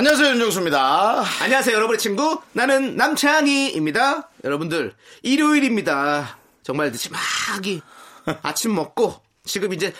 안녕하세요 0.00 0.28
윤정수입니다. 0.30 1.24
안녕하세요, 1.42 1.76
여러분의 1.76 1.98
친구. 1.98 2.40
나는 2.54 2.96
남창희입니다. 2.96 4.30
여러분들, 4.44 4.94
일요일입니다. 5.22 6.38
정말 6.62 6.90
늦지 6.90 7.10
막이 7.10 7.82
아침 8.40 8.74
먹고 8.74 9.20
지금 9.44 9.74
이제 9.74 9.92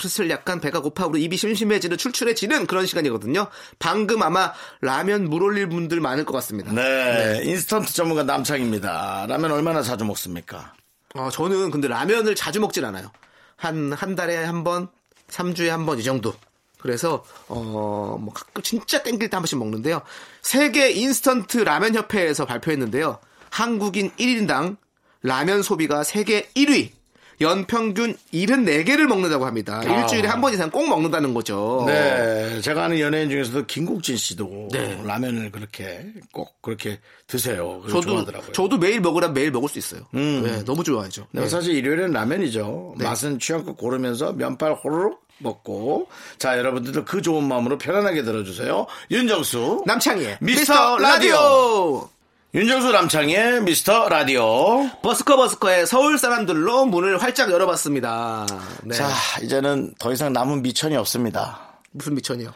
슬슬 0.00 0.30
약간 0.30 0.62
배가 0.62 0.80
고파 0.80 1.04
우리 1.04 1.22
입이 1.24 1.36
심심해지는 1.36 1.98
출출해지는 1.98 2.66
그런 2.66 2.86
시간이거든요. 2.86 3.48
방금 3.78 4.22
아마 4.22 4.54
라면 4.80 5.28
물 5.28 5.42
올릴 5.42 5.68
분들 5.68 6.00
많을 6.00 6.24
것 6.24 6.32
같습니다. 6.32 6.72
네, 6.72 7.42
인스턴트 7.44 7.92
전문가 7.92 8.22
남창입니다. 8.22 9.26
라면 9.28 9.52
얼마나 9.52 9.82
자주 9.82 10.06
먹습니까? 10.06 10.72
어, 11.14 11.28
저는 11.30 11.70
근데 11.70 11.86
라면을 11.86 12.34
자주 12.34 12.60
먹진 12.60 12.82
않아요. 12.86 13.12
한, 13.56 13.92
한 13.92 14.14
달에 14.16 14.42
한 14.42 14.64
번, 14.64 14.88
3주에 15.28 15.66
한 15.68 15.84
번 15.84 15.98
이 15.98 16.02
정도. 16.02 16.32
그래서, 16.78 17.24
어, 17.48 18.16
뭐 18.20 18.32
가끔 18.32 18.62
진짜 18.62 19.02
땡길 19.02 19.30
때 19.30 19.36
한 19.36 19.42
번씩 19.42 19.58
먹는데요. 19.58 20.02
세계 20.42 20.90
인스턴트 20.90 21.58
라면 21.58 21.94
협회에서 21.94 22.46
발표했는데요. 22.46 23.18
한국인 23.50 24.10
1인당 24.12 24.76
라면 25.22 25.62
소비가 25.62 26.04
세계 26.04 26.48
1위. 26.54 26.97
연평균 27.40 28.16
74개를 28.32 29.06
먹는다고 29.06 29.46
합니다. 29.46 29.82
일주일에 29.82 30.28
한 30.28 30.40
번 30.40 30.52
이상 30.54 30.70
꼭 30.70 30.88
먹는다는 30.88 31.34
거죠. 31.34 31.84
네, 31.86 32.60
제가 32.60 32.84
아는 32.84 33.00
연예인 33.00 33.28
중에서도 33.30 33.66
김국진 33.66 34.16
씨도 34.16 34.68
네. 34.72 35.00
라면을 35.04 35.50
그렇게 35.50 36.06
꼭 36.32 36.60
그렇게 36.62 37.00
드세요. 37.26 37.82
저도, 37.88 38.00
좋아하더라고요. 38.02 38.52
저도 38.52 38.78
매일 38.78 39.00
먹으라면 39.00 39.34
매일 39.34 39.50
먹을 39.50 39.68
수 39.68 39.78
있어요. 39.78 40.02
네, 40.12 40.64
너무 40.64 40.82
좋아하죠. 40.84 41.26
네, 41.32 41.48
사실 41.48 41.74
일요일엔 41.74 42.12
라면이죠. 42.12 42.94
맛은 42.98 43.38
취향껏 43.38 43.76
고르면서 43.76 44.32
면발 44.32 44.74
호로록 44.74 45.26
먹고 45.40 46.08
자 46.38 46.58
여러분들도 46.58 47.04
그 47.04 47.22
좋은 47.22 47.46
마음으로 47.46 47.78
편안하게 47.78 48.22
들어주세요. 48.24 48.86
윤정수 49.10 49.84
남창희의 49.86 50.38
미스터 50.40 50.98
라디오. 50.98 52.08
윤정수 52.54 52.92
남창의 52.92 53.62
미스터 53.62 54.08
라디오. 54.08 54.88
버스커 55.02 55.36
버스커의 55.36 55.86
서울 55.86 56.18
사람들로 56.18 56.86
문을 56.86 57.20
활짝 57.22 57.50
열어봤습니다. 57.50 58.46
네. 58.84 58.94
자 58.94 59.10
이제는 59.42 59.92
더 59.98 60.12
이상 60.12 60.32
남은 60.32 60.62
미천이 60.62 60.96
없습니다. 60.96 61.80
무슨 61.90 62.14
미천이요? 62.14 62.50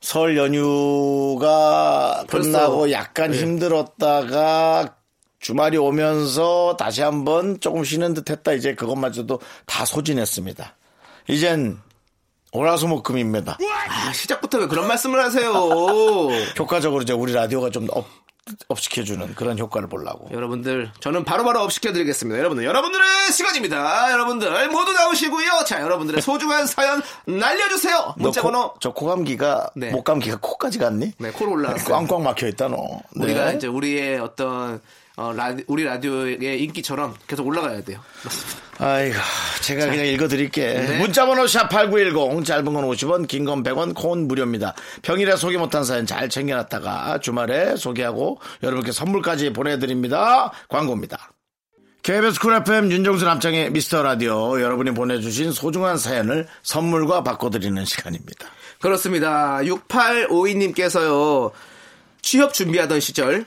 설 0.00 0.36
연휴가 0.38 2.24
벌써. 2.30 2.50
끝나고 2.50 2.90
약간 2.90 3.32
네. 3.32 3.38
힘들었다가 3.40 4.94
주말이 5.40 5.76
오면서 5.76 6.76
다시 6.78 7.02
한번 7.02 7.60
조금 7.60 7.84
쉬는 7.84 8.14
듯 8.14 8.30
했다 8.30 8.52
이제 8.54 8.74
그것마저도 8.74 9.40
다 9.66 9.84
소진했습니다. 9.84 10.74
이젠 11.28 11.78
월화수목금입니다. 12.52 13.58
아, 13.90 14.12
시작부터 14.14 14.56
왜 14.58 14.66
그런 14.68 14.88
말씀을 14.88 15.22
하세요? 15.22 15.52
효과적으로 16.58 17.02
이제 17.02 17.12
우리 17.12 17.34
라디오가 17.34 17.68
좀 17.68 17.86
up, 17.90 18.06
up시켜주는 18.68 19.34
그런 19.34 19.58
효과를 19.58 19.88
보려고. 19.88 20.28
여러분들, 20.32 20.90
저는 21.00 21.24
바로바로 21.24 21.60
up시켜드리겠습니다. 21.62 22.38
여러분들, 22.38 22.64
여러분들의 22.64 23.32
시간입니다. 23.32 24.12
여러분들, 24.12 24.68
모두 24.68 24.92
나오시고요. 24.92 25.64
자, 25.66 25.80
여러분들의 25.82 26.22
소중한 26.22 26.66
사연 26.66 27.02
날려주세요. 27.26 28.14
문자번호. 28.18 28.74
저 28.80 28.92
코감기가 28.92 29.70
네. 29.76 29.90
목감기가 29.90 30.38
코까지 30.40 30.78
갔니? 30.78 31.12
네, 31.18 31.30
코로 31.30 31.52
올라왔어요. 31.52 31.94
꽝꽝 31.94 32.22
막혀 32.22 32.48
있다 32.48 32.68
너. 32.68 33.00
우리가 33.14 33.50
네. 33.50 33.56
이제 33.56 33.66
우리의 33.66 34.18
어떤, 34.18 34.80
어, 35.18 35.32
라디, 35.32 35.64
우리 35.66 35.82
라디오의 35.82 36.62
인기처럼 36.62 37.12
계속 37.26 37.44
올라가야 37.44 37.82
돼요. 37.82 37.98
아이고, 38.78 39.16
제가 39.62 39.86
그냥 39.86 40.06
읽어드릴게. 40.06 40.74
네. 40.74 40.98
문자번호 41.00 41.42
샵8910, 41.44 42.44
짧은 42.44 42.64
건 42.72 42.84
50원, 42.84 43.26
긴 43.26 43.44
건 43.44 43.64
100원, 43.64 43.96
콩은 43.96 44.28
무료입니다. 44.28 44.74
평일에 45.02 45.34
소개 45.34 45.58
못한 45.58 45.82
사연 45.82 46.06
잘 46.06 46.28
챙겨놨다가 46.28 47.18
주말에 47.18 47.74
소개하고 47.74 48.40
여러분께 48.62 48.92
선물까지 48.92 49.52
보내드립니다. 49.52 50.52
광고입니다. 50.68 51.32
KBS 52.04 52.38
쿨 52.38 52.54
FM 52.54 52.92
윤정수 52.92 53.24
남창의 53.24 53.72
미스터 53.72 54.04
라디오 54.04 54.60
여러분이 54.60 54.92
보내주신 54.92 55.50
소중한 55.50 55.98
사연을 55.98 56.46
선물과 56.62 57.24
바꿔드리는 57.24 57.84
시간입니다. 57.84 58.46
그렇습니다. 58.80 59.58
6852님께서요, 59.62 61.50
취업 62.22 62.54
준비하던 62.54 63.00
시절, 63.00 63.44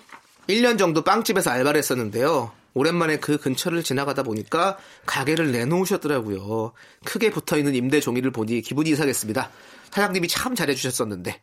1년 0.50 0.78
정도 0.78 1.04
빵집에서 1.04 1.50
알바를 1.52 1.78
했었는데요. 1.78 2.52
오랜만에 2.74 3.18
그 3.18 3.38
근처를 3.38 3.84
지나가다 3.84 4.24
보니까 4.24 4.78
가게를 5.06 5.52
내놓으셨더라고요. 5.52 6.72
크게 7.04 7.30
붙어 7.32 7.58
있는 7.58 7.76
임대 7.76 8.00
종이를 8.00 8.32
보니 8.32 8.62
기분이 8.62 8.90
이상했습니다. 8.92 9.50
사장님이 9.92 10.28
참 10.30 10.56
잘해주셨었는데. 10.56 11.42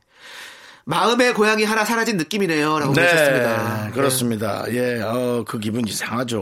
마음의 0.87 1.35
고향이 1.35 1.65
하나 1.65 1.85
사라진 1.85 2.17
느낌이네요. 2.17 2.79
라고 2.79 2.95
보내셨습니다. 2.95 3.85
네, 3.85 3.91
그렇습니다. 3.91 4.65
예, 4.71 5.03
어, 5.03 5.45
그 5.47 5.59
기분 5.59 5.87
이상하죠. 5.87 6.41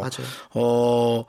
맞아요. 0.00 0.28
어, 0.50 1.24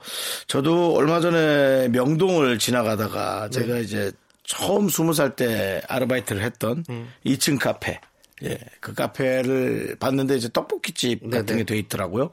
저도 0.46 0.94
얼마 0.94 1.18
전에 1.20 1.88
명동을 1.88 2.60
지나가다가 2.60 3.48
네. 3.50 3.60
제가 3.60 3.78
이제 3.78 4.12
처음 4.44 4.88
스무 4.88 5.14
살 5.14 5.34
때 5.34 5.82
아르바이트를 5.88 6.42
했던 6.42 6.84
음. 6.90 7.12
2층 7.26 7.58
카페. 7.58 8.00
예, 8.44 8.58
그 8.80 8.94
카페를 8.94 9.96
봤는데 10.00 10.36
이제 10.36 10.48
떡볶이집 10.52 11.30
같은 11.30 11.46
네네. 11.46 11.58
게돼 11.60 11.78
있더라고요. 11.78 12.30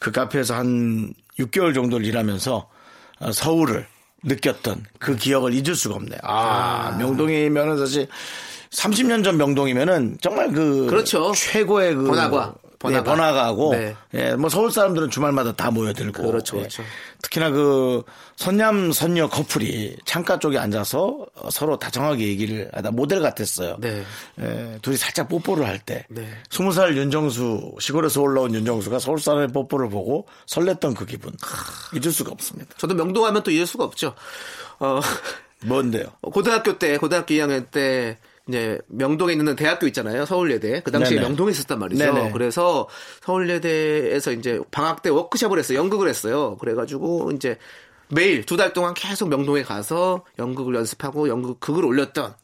그 0.00 0.10
카페에서 0.10 0.54
한 0.54 1.12
6개월 1.38 1.74
정도를 1.74 2.06
일하면서 2.06 2.68
어, 3.20 3.32
서울을 3.32 3.86
느꼈던 4.22 4.84
그 4.98 5.16
기억을 5.16 5.54
잊을 5.54 5.74
수가 5.74 5.96
없네요. 5.96 6.20
아, 6.22 6.96
명동이면은 6.98 7.78
사실 7.78 8.08
30년 8.70 9.24
전 9.24 9.36
명동이면은 9.36 10.18
정말 10.20 10.52
그 10.52 10.86
그렇죠. 10.86 11.32
최고의 11.34 11.94
그 11.94 12.04
번화가. 12.04 12.54
번화가. 12.80 12.98
예, 12.98 13.04
번화가고 13.04 13.70
네. 13.72 13.96
예, 14.14 14.34
뭐 14.34 14.48
서울 14.48 14.72
사람들은 14.72 15.10
주말마다 15.10 15.52
다 15.52 15.70
모여들고 15.70 16.22
그렇죠, 16.22 16.56
예. 16.56 16.60
그렇죠. 16.60 16.82
특히나 17.22 17.50
그 17.50 18.02
선남 18.36 18.90
선녀 18.90 19.28
커플이 19.28 19.98
창가 20.06 20.38
쪽에 20.38 20.58
앉아서 20.58 21.26
어, 21.34 21.50
서로 21.50 21.78
다정하게 21.78 22.26
얘기를 22.26 22.70
하다 22.72 22.90
모델 22.92 23.20
같았어요. 23.20 23.76
네. 23.80 24.02
예, 24.40 24.78
둘이 24.80 24.96
살짝 24.96 25.28
뽀뽀를 25.28 25.66
할때 25.66 26.06
네. 26.08 26.26
스무 26.48 26.72
살 26.72 26.96
윤정수 26.96 27.76
시골에서 27.78 28.22
올라온 28.22 28.54
윤정수가 28.54 28.98
서울 28.98 29.20
사람의 29.20 29.48
뽀뽀를 29.48 29.90
보고 29.90 30.26
설렜던 30.46 30.96
그 30.96 31.04
기분 31.04 31.34
잊을 31.94 32.10
수가 32.10 32.32
없습니다. 32.32 32.74
저도 32.78 32.94
명동하면 32.94 33.42
또 33.42 33.50
잊을 33.50 33.66
수가 33.66 33.84
없죠. 33.84 34.14
어, 34.78 35.00
뭔데요? 35.66 36.06
고등학교 36.22 36.78
때, 36.78 36.96
고등학교 36.96 37.34
2학년 37.34 37.70
때, 37.70 38.16
이제 38.48 38.80
명동에 38.88 39.32
있는 39.32 39.54
대학교 39.56 39.86
있잖아요. 39.86 40.26
서울예대. 40.26 40.80
그 40.82 40.90
당시에 40.90 41.16
네네. 41.16 41.28
명동에 41.28 41.50
있었단 41.52 41.78
말이죠. 41.78 42.04
네네. 42.04 42.32
그래서 42.32 42.88
서울예대에서 43.22 44.32
이제 44.32 44.60
방학 44.70 45.02
때 45.02 45.10
워크숍을 45.10 45.58
했어요. 45.58 45.78
연극을 45.78 46.08
했어요. 46.08 46.56
그래가지고 46.58 47.32
이제 47.34 47.58
매일 48.08 48.44
두 48.44 48.56
달 48.56 48.72
동안 48.72 48.94
계속 48.94 49.28
명동에 49.28 49.62
가서 49.62 50.24
연극을 50.38 50.74
연습하고 50.74 51.28
연극 51.28 51.60
극을 51.60 51.84
올렸던 51.84 52.34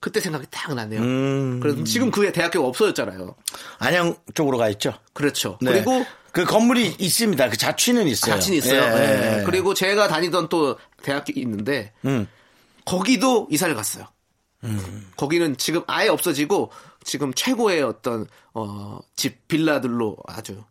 그때 0.00 0.20
생각이 0.20 0.46
딱 0.50 0.74
나네요. 0.74 1.00
음. 1.00 1.60
그래서 1.60 1.82
지금 1.82 2.10
그게 2.12 2.30
대학교가 2.30 2.68
없어졌잖아요. 2.68 3.34
안양 3.78 4.14
쪽으로 4.34 4.58
가 4.58 4.68
있죠. 4.70 4.94
그렇죠. 5.12 5.58
네. 5.60 5.72
그리고 5.72 6.04
그 6.30 6.44
건물이 6.44 6.94
있습니다. 7.00 7.48
그 7.48 7.56
자취는 7.56 8.06
있어요. 8.06 8.34
자친 8.34 8.54
있어요. 8.54 8.80
예, 8.80 9.38
예. 9.40 9.44
그리고 9.44 9.74
제가 9.74 10.06
다니던 10.06 10.48
또 10.50 10.78
대학교 11.02 11.32
있는데 11.34 11.92
음. 12.04 12.28
거기도 12.84 13.48
이사를 13.50 13.74
갔어요. 13.74 14.04
거기는 15.16 15.56
지금 15.56 15.82
아예 15.86 16.08
없어지고 16.08 16.70
지금 17.04 17.32
최고의 17.32 17.82
어떤 17.82 18.26
어, 18.54 18.98
집 19.16 19.46
빌라들로 19.48 20.16
아주 20.26 20.62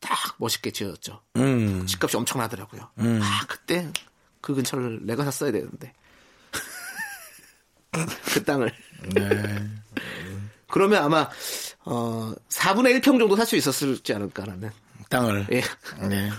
딱 0.00 0.34
멋있게 0.38 0.70
지어졌죠. 0.70 1.20
음. 1.36 1.86
집값이 1.86 2.16
엄청나더라고요. 2.16 2.88
아 3.22 3.46
그때 3.48 3.90
그 4.40 4.54
근처를 4.54 5.00
내가 5.06 5.24
샀어야 5.24 5.52
되는데 5.52 5.92
그 8.32 8.42
땅을. 8.44 8.72
네. 9.14 9.68
그러면 10.68 11.02
아마 11.04 11.28
어 11.84 12.32
4분의 12.48 12.98
1평 13.00 13.18
정도 13.18 13.36
살 13.36 13.46
수 13.46 13.56
있었을지 13.56 14.14
않을까라는. 14.14 14.70
땅을. 15.10 15.46
예. 15.52 15.62
네. 16.08 16.30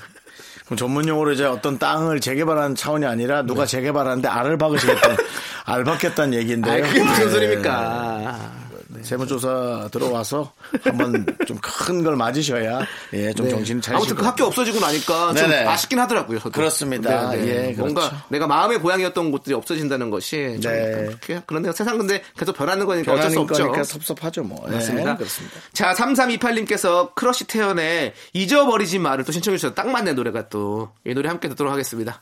그럼 0.65 0.77
전문 0.77 1.07
용어로 1.07 1.33
이제 1.33 1.45
어떤 1.45 1.77
땅을 1.77 2.21
재개발하는 2.21 2.75
차원이 2.75 3.06
아니라 3.06 3.42
누가 3.44 3.65
재개발하는데 3.65 4.27
알을 4.27 4.57
박으시겠다는, 4.57 5.18
알 5.65 5.83
박겠다는 5.83 6.33
얘기인데요. 6.38 6.83
아 6.83 6.88
그게 6.88 7.04
무슨 7.04 7.25
네. 7.25 7.31
소리입니까? 7.31 8.62
네. 9.03 9.09
세무조사 9.09 9.89
들어와서 9.91 10.51
한번 10.83 11.25
좀 11.47 11.57
큰 11.61 12.03
걸 12.03 12.15
맞으셔야 12.15 12.79
예, 13.13 13.33
좀 13.33 13.45
네. 13.45 13.51
정신 13.51 13.81
차리시고. 13.81 13.97
아무튼 13.97 14.15
그 14.15 14.25
학교 14.25 14.45
없어지고 14.45 14.79
나니까 14.79 15.33
좀 15.33 15.50
네네. 15.50 15.65
아쉽긴 15.67 16.00
하더라고요. 16.00 16.39
저도. 16.39 16.51
그렇습니다. 16.51 17.38
예, 17.45 17.73
뭔가 17.77 18.09
그렇죠. 18.09 18.25
내가 18.29 18.47
마음의 18.47 18.79
고향이었던 18.79 19.31
곳들이 19.31 19.53
없어진다는 19.55 20.09
것이 20.09 20.57
좀 20.61 20.71
네. 20.71 21.05
그렇게 21.07 21.41
그런데요. 21.45 21.71
세상 21.73 21.97
근데 21.97 22.21
계속 22.38 22.55
변하는 22.57 22.85
거니까 22.85 23.11
어쩔 23.13 23.29
수 23.29 23.35
변하는 23.35 23.50
없죠. 23.51 23.63
거니까 23.67 23.83
섭섭하죠 23.83 24.44
뭐. 24.44 24.63
예, 24.69 24.73
맞습니다. 24.75 25.15
그렇습니다. 25.17 25.55
자, 25.73 25.94
3328님께서 25.94 27.13
크러쉬 27.15 27.45
태연의 27.45 28.13
잊어버리지 28.33 29.00
마를 29.00 29.23
또 29.23 29.31
신청해 29.31 29.57
주셔서 29.57 29.73
딱 29.75 29.89
맞는 29.89 30.15
노래가 30.15 30.50
또 30.50 30.91
이 31.05 31.13
노래 31.13 31.27
함께 31.29 31.50
듣도록 31.50 31.71
하겠습니다. 31.73 32.21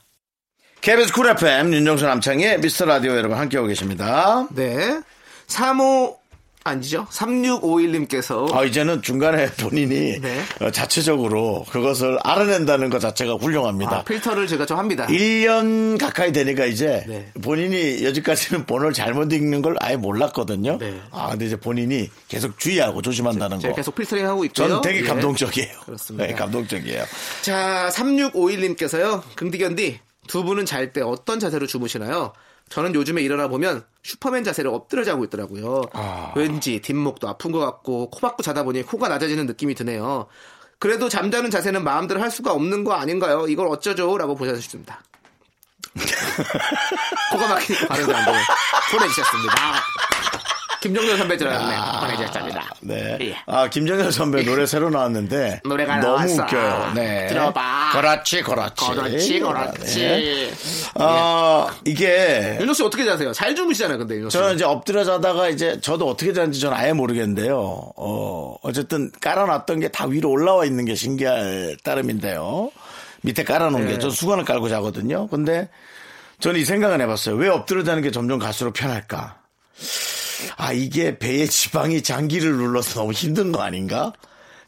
KBS 0.82 1.14
쿨 1.14 1.28
FM 1.30 1.74
윤정수 1.74 2.06
남창의 2.06 2.60
미스터 2.60 2.86
라디오 2.86 3.16
여러분 3.16 3.38
함께하고 3.38 3.68
계십니다. 3.68 4.48
네. 4.52 5.02
35 5.48 6.21
아니죠? 6.64 7.08
3651님께서 7.10 8.54
아, 8.54 8.64
이제는 8.64 9.02
중간에 9.02 9.50
본인이 9.54 10.20
네. 10.22 10.42
어, 10.60 10.70
자체적으로 10.70 11.66
그것을 11.72 12.20
알아낸다는 12.24 12.90
것 12.90 13.00
자체가 13.00 13.34
훌륭합니다. 13.34 13.98
아, 13.98 14.04
필터를 14.04 14.46
제가 14.48 14.66
좀 14.66 14.78
합니다. 14.78 15.08
1년 15.08 16.00
가까이 16.00 16.32
되니까 16.32 16.66
이제 16.66 17.04
네. 17.08 17.32
본인이 17.42 18.04
여지까지는 18.04 18.66
번호를 18.68 18.94
잘못 18.94 19.32
읽는 19.34 19.62
걸 19.62 19.76
아예 19.80 19.96
몰랐거든요. 19.96 20.78
네. 20.78 21.02
아, 21.12 21.30
근데 21.32 21.46
이제 21.48 21.56
본인이 21.60 22.10
계속 22.28 22.60
주의하고 22.60 23.02
조심한다는 23.02 23.60
제가 23.60 23.72
거. 23.72 23.76
계속 23.78 23.96
필터링 23.96 24.28
하고 24.28 24.46
있고요. 24.46 24.68
전 24.68 24.82
되게 24.82 25.00
예. 25.00 25.04
감동적이에요. 25.04 25.80
그렇습니다. 25.86 26.28
네, 26.28 26.34
감동적이에요. 26.34 27.04
자, 27.42 27.90
3651님께서요. 27.94 29.22
긍디견디 29.36 30.00
두 30.28 30.44
분은 30.44 30.66
잘 30.66 30.94
때 30.94 31.02
어떤 31.02 31.40
자세로 31.40 31.66
주무시나요? 31.68 32.34
저는 32.72 32.96
요즘에 32.96 33.22
일어나 33.22 33.50
보면 33.50 33.84
슈퍼맨 34.02 34.46
자세를 34.46 34.72
엎드려 34.72 35.04
자고 35.04 35.26
있더라고요. 35.26 35.82
아. 35.94 36.32
왠지 36.36 36.80
뒷목도 36.80 37.28
아픈 37.28 37.52
것 37.52 37.60
같고 37.60 38.10
코 38.10 38.20
박고 38.22 38.42
자다 38.42 38.64
보니 38.64 38.84
코가 38.84 39.10
낮아지는 39.10 39.46
느낌이 39.46 39.76
드네요. 39.76 40.28
그래도 40.80 41.10
잠자는 41.10 41.52
자세는 41.52 41.84
마음대로 41.84 42.22
할 42.22 42.32
수가 42.32 42.54
없는 42.54 42.86
거 42.86 42.94
아닌가요? 42.94 43.46
이걸 43.48 43.68
어쩌죠? 43.68 44.18
라고 44.18 44.36
보내주셨습니다. 44.36 45.04
코가 47.34 47.48
막히니까 47.50 47.88
발음이 47.88 48.14
안 48.14 48.26
되네. 48.26 48.38
보내주셨습니다. 48.92 49.56
김종렬 50.82 51.18
선배 51.18 51.38
줄 51.38 51.48
알았네. 51.48 52.00
보내주셨습니다. 52.02 52.70
네. 52.82 53.18
예. 53.22 53.36
아, 53.46 53.70
김정현 53.70 54.12
선배 54.12 54.44
노래 54.44 54.66
새로 54.66 54.90
나왔는데. 54.90 55.62
노래가 55.64 55.98
너무 55.98 56.16
나왔어. 56.18 56.44
웃겨요. 56.44 56.92
네. 56.96 57.28
들어봐. 57.28 57.92
그렇지, 57.94 58.42
그렇지. 58.42 58.86
그렇지, 58.88 59.40
그렇지. 59.40 60.00
네. 60.00 60.52
아, 60.96 61.68
이게. 61.86 62.58
윤호 62.60 62.74
씨 62.74 62.84
어떻게 62.84 63.06
자세요? 63.06 63.32
잘 63.32 63.56
주무시잖아요, 63.56 64.00
근데 64.00 64.16
윤호 64.16 64.30
씨. 64.30 64.38
저는 64.38 64.56
이제 64.56 64.66
엎드려 64.66 65.04
자다가 65.04 65.50
이제 65.50 65.80
저도 65.82 66.10
어떻게 66.10 66.34
자는지 66.34 66.60
저는 66.60 66.76
아예 66.76 66.94
모르겠는데요. 66.94 67.58
어, 67.96 68.56
어쨌든 68.64 69.12
깔아놨던 69.22 69.80
게 69.80 69.90
다 69.92 70.06
위로 70.08 70.30
올라와 70.32 70.66
있는 70.66 70.86
게 70.86 70.96
신기할 70.96 71.78
따름인데요. 71.84 72.72
밑에 73.24 73.44
깔아놓은 73.44 73.86
네. 73.86 73.92
게, 73.94 74.00
전 74.00 74.10
수건을 74.10 74.46
깔고 74.46 74.68
자거든요. 74.70 75.28
근데 75.28 75.70
저는 76.40 76.60
이 76.60 76.66
생각은 76.66 77.02
해봤어요. 77.02 77.36
왜 77.36 77.50
엎드려 77.50 77.84
자는 77.84 78.02
게 78.02 78.10
점점 78.10 78.40
갈수록 78.40 78.74
편할까? 78.74 79.36
아, 80.58 80.72
이게 80.74 81.18
배에 81.20 81.46
지방이 81.46 82.02
장기를 82.04 82.52
눌러서 82.56 83.00
너무 83.02 83.12
힘든 83.12 83.52
거 83.52 83.62
아닌가? 83.62 84.14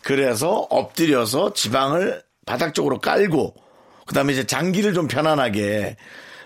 그래서 0.02 0.68
엎드려서 0.70 1.54
지방을 1.54 2.24
바닥 2.46 2.74
쪽으로 2.74 3.00
깔고, 3.00 3.56
그 4.06 4.14
다음에 4.14 4.34
이제 4.34 4.46
장기를 4.46 4.94
좀 4.94 5.08
편안하게 5.08 5.96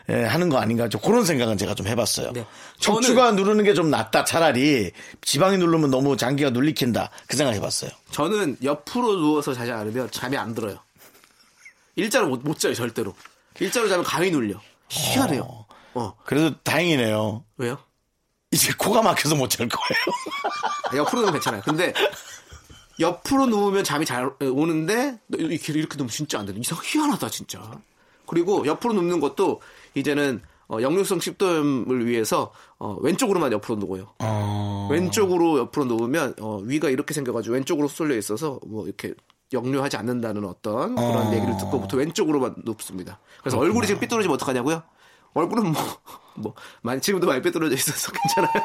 예, 0.09 0.23
하는 0.23 0.47
거 0.47 0.57
아닌가? 0.57 0.87
좀 0.87 1.01
그런 1.01 1.25
생각은 1.25 1.57
제가 1.57 1.75
좀 1.75 1.85
해봤어요. 1.87 2.31
네. 2.31 2.45
척추가 2.79 3.31
누르는 3.31 3.65
게 3.65 3.73
좀 3.73 3.89
낫다 3.89 4.23
차라리 4.23 4.91
지방이 5.21 5.57
누르면 5.57 5.89
너무 5.91 6.15
장기가 6.15 6.51
눌리킨다 6.51 7.09
그 7.27 7.35
생각 7.35 7.53
해봤어요. 7.55 7.91
저는 8.11 8.55
옆으로 8.63 9.15
누워서 9.17 9.53
자지 9.53 9.71
않으면 9.71 10.09
잠이 10.11 10.37
안 10.37 10.53
들어요. 10.55 10.77
일자로 11.97 12.27
못, 12.29 12.39
못 12.43 12.57
자요, 12.57 12.73
절대로. 12.73 13.13
일자로 13.59 13.89
자면 13.89 14.05
가위 14.05 14.31
눌려. 14.31 14.61
희한해요. 14.87 15.65
어. 15.95 16.13
그래도 16.25 16.55
다행이네요. 16.61 17.43
왜요? 17.57 17.77
이제 18.51 18.71
코가 18.77 19.01
막혀서 19.01 19.35
못 19.35 19.49
잘 19.49 19.67
거예요. 19.67 20.03
아, 20.91 20.95
옆으로 20.97 21.21
누우면 21.21 21.33
괜찮아요. 21.33 21.61
근데 21.65 21.93
옆으로 22.99 23.45
누우면 23.47 23.83
잠이 23.83 24.05
잘 24.05 24.31
오는데 24.41 25.19
이렇게, 25.29 25.73
이렇게 25.73 25.95
누우면 25.97 26.09
진짜 26.09 26.39
안 26.39 26.45
돼. 26.45 26.53
이상 26.57 26.77
희한하다, 26.83 27.29
진짜. 27.29 27.61
그리고 28.25 28.65
옆으로 28.65 28.93
눕는 28.93 29.19
것도 29.19 29.61
이제는 29.95 30.41
어, 30.69 30.81
역류성 30.81 31.19
식도염을 31.21 32.07
위해서 32.07 32.51
어, 32.77 32.97
왼쪽으로만 33.01 33.51
옆으로 33.53 33.77
누워요. 33.79 34.13
왼쪽으로 34.89 35.59
옆으로 35.59 35.85
누우면 35.85 36.35
어, 36.41 36.57
위가 36.63 36.89
이렇게 36.89 37.13
생겨가지고 37.13 37.55
왼쪽으로 37.55 37.87
쏠려 37.87 38.15
있어서 38.17 38.59
뭐 38.65 38.85
이렇게 38.85 39.13
역류하지 39.53 39.95
않는다는 39.95 40.43
어떤 40.43 40.95
그런 40.95 41.33
얘기를 41.33 41.55
듣고부터 41.57 41.95
왼쪽으로만 41.97 42.55
눕습니다. 42.65 43.19
그래서 43.39 43.57
얼굴이 43.59 43.87
지금 43.87 44.01
삐뚤어지면 44.01 44.35
어떡하냐고요? 44.35 44.83
얼굴은 45.33 45.71
뭐, 45.71 45.81
뭐, 46.35 46.53
많이, 46.81 47.01
지금도 47.01 47.27
많이 47.27 47.41
삐뚤어져 47.41 47.75
있어서 47.75 48.11
괜찮아요. 48.35 48.63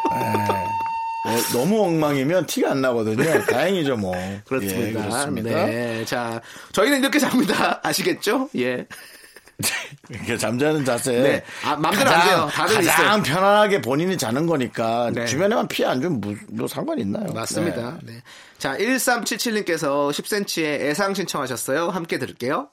어, 1.25 1.37
너무 1.53 1.83
엉망이면 1.85 2.47
티가 2.47 2.73
안 2.73 2.81
나거든요. 2.81 3.45
다행이죠 3.47 3.97
뭐. 3.97 4.15
그렇습니다. 4.45 4.89
예, 4.89 4.93
그렇습니다. 4.93 5.67
네. 5.67 6.05
자, 6.05 6.41
저희는 6.73 7.01
이렇게 7.01 7.19
잡니다. 7.19 7.81
아시겠죠? 7.83 8.51
예. 8.57 8.87
이렇게 10.11 10.37
잠자는 10.37 10.85
자세. 10.85 11.13
네. 11.13 11.45
아, 11.65 11.77
맘대로 11.77 12.11
안 12.11 12.27
돼요. 12.27 12.49
다들 12.51 12.77
가장 12.77 12.83
있어요. 12.83 13.23
편안하게 13.23 13.81
본인이 13.81 14.19
자는 14.19 14.47
거니까 14.47 15.11
네. 15.15 15.27
주변에만 15.27 15.69
피해 15.69 15.89
안 15.89 16.01
주면 16.01 16.21
뭐, 16.21 16.35
뭐 16.49 16.67
상관이 16.67 17.03
있나요? 17.03 17.33
맞습니다. 17.33 17.99
네. 18.03 18.15
네. 18.15 18.23
자, 18.59 18.77
1377님께서 18.77 20.11
10cm의 20.11 20.81
애상 20.81 21.15
신청하셨어요. 21.15 21.91
함께 21.91 22.19
들을게요. 22.19 22.71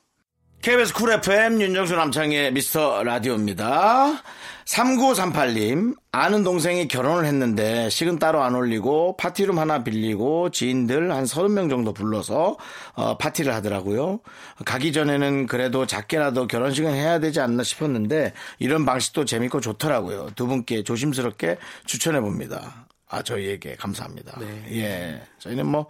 KBS 0.61 0.93
쿨 0.93 1.13
FM 1.13 1.61
윤정수 1.61 1.95
남창의 1.95 2.51
미스터 2.51 3.01
라디오입니다. 3.03 4.21
3938님, 4.65 5.95
아는 6.11 6.43
동생이 6.43 6.89
결혼을 6.89 7.25
했는데 7.25 7.89
식은 7.89 8.19
따로 8.19 8.43
안 8.43 8.55
올리고 8.55 9.15
파티룸 9.15 9.57
하나 9.57 9.85
빌리고 9.85 10.51
지인들 10.51 11.13
한 11.13 11.23
30명 11.23 11.69
정도 11.69 11.93
불러서 11.93 12.57
어, 12.93 13.17
파티를 13.17 13.53
하더라고요. 13.53 14.19
가기 14.65 14.91
전에는 14.91 15.47
그래도 15.47 15.85
작게라도 15.85 16.47
결혼식은 16.47 16.93
해야 16.93 17.19
되지 17.19 17.39
않나 17.39 17.63
싶었는데 17.63 18.33
이런 18.59 18.85
방식도 18.85 19.23
재밌고 19.23 19.61
좋더라고요. 19.61 20.31
두 20.35 20.45
분께 20.45 20.83
조심스럽게 20.83 21.57
추천해 21.85 22.19
봅니다. 22.19 22.88
아, 23.09 23.21
저희에게 23.23 23.75
감사합니다. 23.75 24.39
예. 24.71 25.21
저희는 25.39 25.65
뭐, 25.65 25.87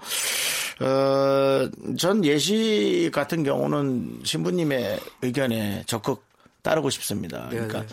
어, 0.80 1.70
전 1.98 2.24
예시 2.24 3.12
같은 3.14 3.44
경우는 3.44 4.22
신부님의 4.24 5.00
의견에 5.22 5.84
적극 5.86 6.26
따르고 6.62 6.90
싶습니다. 6.90 7.48
그러니까 7.50 7.82
네. 7.82 7.88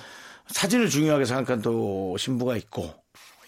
사진을 0.49 0.89
중요하게 0.89 1.25
생각한 1.25 1.61
또 1.61 2.17
신부가 2.17 2.57
있고, 2.57 2.95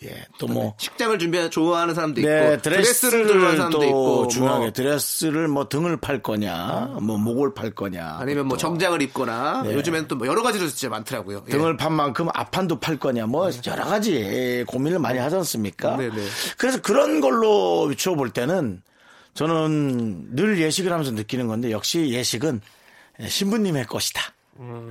예, 0.04 0.24
또 0.38 0.46
뭐, 0.46 0.74
식장을 0.78 1.18
준비해 1.18 1.50
좋아하는 1.50 1.94
사람도 1.94 2.20
있고 2.20 2.30
네, 2.30 2.56
드레스를 2.58 3.26
좋아하는 3.26 3.26
드레스를 3.26 3.56
사람도 3.56 3.78
또 3.78 3.84
있고 3.84 4.28
중요하게 4.28 4.60
뭐 4.60 4.72
드레스를 4.72 5.48
뭐 5.48 5.68
등을 5.68 5.96
팔 5.96 6.22
거냐, 6.22 6.98
뭐 7.02 7.18
목을 7.18 7.52
팔 7.54 7.72
거냐, 7.72 8.16
아니면 8.20 8.46
뭐 8.46 8.56
또 8.56 8.60
정장을 8.60 9.02
입거나 9.02 9.62
네. 9.64 9.74
요즘에는 9.74 10.06
또 10.08 10.14
뭐 10.16 10.26
여러 10.26 10.42
가지로 10.42 10.68
진짜 10.68 10.88
많더라고요. 10.88 11.42
예. 11.48 11.50
등을 11.50 11.76
판 11.76 11.92
만큼 11.92 12.28
앞판도 12.32 12.78
팔 12.80 12.96
거냐 12.96 13.26
뭐 13.26 13.50
여러 13.66 13.84
가지 13.84 14.64
고민을 14.68 14.98
많이 15.00 15.18
하지 15.18 15.34
않습니까? 15.36 15.96
네네. 15.96 16.14
그래서 16.58 16.80
그런 16.80 17.20
걸로 17.20 17.88
비추어 17.88 18.14
볼 18.14 18.30
때는 18.30 18.82
저는 19.34 20.34
늘 20.34 20.60
예식을 20.60 20.92
하면서 20.92 21.10
느끼는 21.12 21.46
건데 21.48 21.70
역시 21.70 22.10
예식은 22.10 22.60
신부님의 23.26 23.86
것이다. 23.86 24.22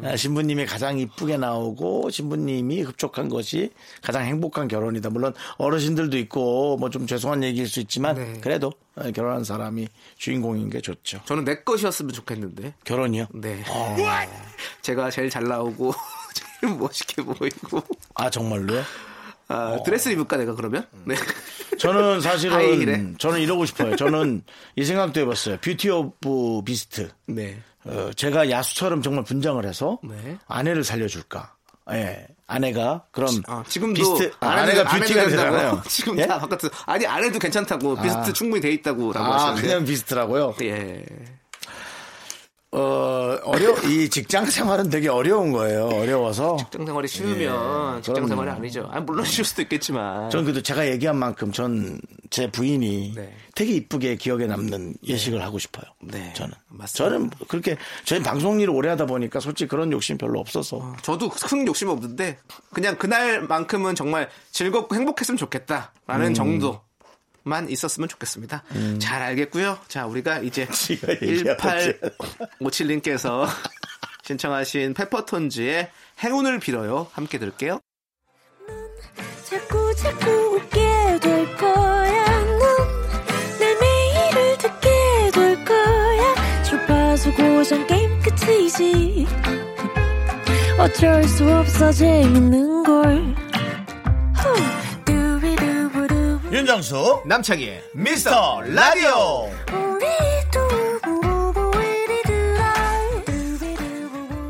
아, 0.03 0.15
신부님이 0.15 0.65
가장 0.65 0.97
이쁘게 0.97 1.37
나오고 1.37 2.09
신부님이 2.09 2.81
흡족한 2.83 3.27
것이 3.27 3.69
가장 4.01 4.23
행복한 4.25 4.67
결혼이다. 4.67 5.09
물론 5.09 5.33
어르신들도 5.57 6.17
있고 6.19 6.77
뭐 6.77 6.89
좀 6.89 7.05
죄송한 7.05 7.43
얘기일 7.43 7.67
수 7.67 7.79
있지만 7.81 8.15
네. 8.15 8.39
그래도 8.41 8.71
결혼한 9.13 9.43
사람이 9.43 9.87
주인공인 10.17 10.69
게 10.69 10.79
좋죠. 10.79 11.19
저는 11.25 11.43
내 11.43 11.57
것이었으면 11.63 12.13
좋겠는데. 12.13 12.73
결혼이요? 12.85 13.27
네. 13.33 13.61
어. 13.69 13.95
제가 14.81 15.11
제일 15.11 15.29
잘 15.29 15.43
나오고 15.43 15.93
제일 16.61 16.75
멋있게 16.75 17.21
보이고 17.23 17.83
아 18.15 18.29
정말로요? 18.29 18.83
아, 19.49 19.77
드레스 19.85 20.09
입을까 20.09 20.37
내가 20.37 20.55
그러면? 20.55 20.85
네. 21.05 21.15
저는 21.77 22.21
하이힐에? 22.21 22.21
사실은 22.21 23.15
저는 23.17 23.39
이러고 23.39 23.65
싶어요. 23.65 23.95
저는 23.95 24.43
이 24.75 24.83
생각도 24.83 25.19
해봤어요. 25.21 25.57
beauty 25.61 25.89
of 25.89 26.63
beast. 26.65 27.09
네. 27.27 27.57
어, 27.87 28.11
제가 28.15 28.49
야수처럼 28.49 29.01
정말 29.01 29.23
분장을 29.23 29.63
해서 29.65 29.99
네. 30.03 30.37
아내를 30.47 30.83
살려줄까. 30.83 31.53
예. 31.91 32.27
아내가 32.47 33.03
그럼 33.11 33.41
아, 33.47 33.63
지금도 33.67 34.17
beast 34.17 34.35
아, 34.39 34.47
아내가 34.49 34.89
안 34.89 34.99
beauty가. 35.01 35.25
되잖아요. 35.27 35.81
지금 35.87 36.17
예? 36.19 36.25
다 36.27 36.39
바깥에서 36.39 36.73
아니 36.85 37.05
안 37.05 37.23
해도 37.23 37.39
괜찮다고 37.39 37.95
beast 38.01 38.33
충분히 38.33 38.61
돼 38.61 38.71
있다고 38.71 39.11
라고 39.13 39.25
아 39.33 39.35
하시는데. 39.51 39.61
그냥 39.61 39.85
beast라고요. 39.85 40.55
예. 40.63 41.03
어, 42.71 43.37
어려, 43.45 43.73
이 43.83 44.09
직장 44.09 44.45
생활은 44.45 44.89
되게 44.89 45.07
어려운 45.07 45.51
거예요. 45.53 45.85
어려워서. 45.87 46.57
직장 46.57 46.85
생활이 46.85 47.07
쉬우면 47.07 48.01
직장 48.01 48.13
그럼요. 48.15 48.27
생활이 48.27 48.51
아니죠. 48.51 48.87
아니, 48.91 49.05
물론 49.05 49.25
쉬울 49.25 49.45
수도 49.45 49.61
있겠지만. 49.61 50.29
전 50.29 50.43
그래도 50.43 50.61
제가 50.61 50.87
얘기한 50.87 51.15
만큼 51.17 51.51
전 51.51 51.99
제 52.29 52.49
부인이 52.51 53.13
네. 53.15 53.33
되게 53.55 53.73
이쁘게 53.73 54.15
기억에 54.17 54.47
남는 54.47 54.95
예식을 55.05 55.41
하고 55.41 55.59
싶어요. 55.59 55.85
네. 56.01 56.33
저는. 56.35 56.53
맞습니다. 56.67 56.87
저는 57.15 57.29
그렇게 57.47 57.77
저희 58.05 58.21
방송 58.21 58.59
일을 58.59 58.73
오래 58.73 58.89
하다 58.89 59.05
보니까 59.05 59.39
솔직히 59.39 59.69
그런 59.69 59.91
욕심 59.91 60.17
별로 60.17 60.39
없어서. 60.39 60.95
저도 61.01 61.29
큰 61.29 61.65
욕심 61.67 61.87
없는데 61.89 62.37
그냥 62.73 62.97
그날만큼은 62.97 63.95
정말 63.95 64.29
즐겁고 64.51 64.95
행복했으면 64.95 65.37
좋겠다라는 65.37 66.27
음. 66.27 66.33
정도 66.33 66.81
만 67.47 67.69
있었으면 67.69 68.07
좋겠습니다. 68.09 68.63
잘 68.99 69.21
알겠고요. 69.21 69.79
자, 69.87 70.05
우리가 70.05 70.39
이제 70.39 70.67
지가 70.71 71.13
얘기하지. 71.21 71.99
1857님께서 72.61 73.47
신청하신 74.23 74.93
페퍼톤즈의 74.93 75.89
행운을 76.23 76.59
빌어요. 76.59 77.07
함께 77.13 77.37
들을게요. 77.39 77.79
자꾸 79.49 79.95
자꾸 79.95 80.29
웃게 80.55 80.79
될 81.21 81.55
거야. 81.57 82.25
넌내 82.45 83.75
매일을 83.79 84.57
듣게 84.57 85.31
될 85.33 85.63
거야. 85.65 86.63
주파수 86.63 87.33
고정 87.33 87.87
게임 87.87 88.19
끝이지. 88.21 89.25
어쩔 90.79 91.23
수 91.23 91.49
없어 91.49 91.91
재밌는 91.91 92.83
걸. 92.83 93.46
윤정수 96.51 97.23
남창희의 97.25 97.83
미스터 97.93 98.61
라디오. 98.61 99.49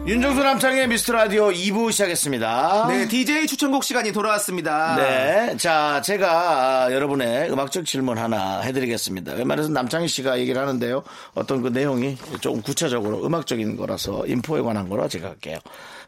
윤정수 0.05 0.41
남창의 0.41 0.87
미스터 0.87 1.13
라디오 1.13 1.49
2부 1.49 1.91
시작했습니다. 1.91 2.85
네, 2.87 3.07
DJ 3.07 3.47
추천곡 3.47 3.83
시간이 3.83 4.13
돌아왔습니다. 4.13 4.95
네. 4.95 5.57
자, 5.57 6.01
제가 6.01 6.85
아, 6.85 6.93
여러분의 6.93 7.51
음악적 7.51 7.85
질문 7.85 8.17
하나 8.17 8.61
해드리겠습니다. 8.61 9.33
웬만해서 9.33 9.69
남창희 9.69 10.07
씨가 10.07 10.39
얘기를 10.39 10.61
하는데요. 10.61 11.03
어떤 11.33 11.61
그 11.61 11.69
내용이 11.69 12.15
조금 12.39 12.61
구체적으로 12.61 13.25
음악적인 13.25 13.75
거라서 13.75 14.23
info에 14.27 14.61
관한 14.61 14.87
거라 14.87 15.07
제가 15.09 15.29
할게요. 15.29 15.57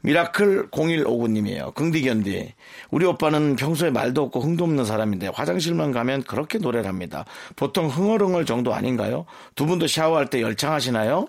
미라클 0.02 0.70
0159님이에요. 0.72 1.74
긍디견디. 1.74 2.54
우리 2.92 3.06
오빠는 3.06 3.56
평소에 3.56 3.90
말도 3.90 4.24
없고 4.24 4.40
흥도 4.40 4.64
없는 4.64 4.86
사람인데 4.86 5.28
화장실만 5.28 5.92
가면 5.92 6.24
그렇게 6.24 6.58
노래를 6.58 6.88
합니다. 6.88 7.26
보통 7.56 7.88
흥얼흥얼 7.88 8.46
정도 8.46 8.74
아닌가요? 8.74 9.26
두 9.56 9.66
분도 9.66 9.88
샤워할 9.88 10.28
때 10.28 10.42
열창하시나요? 10.42 11.28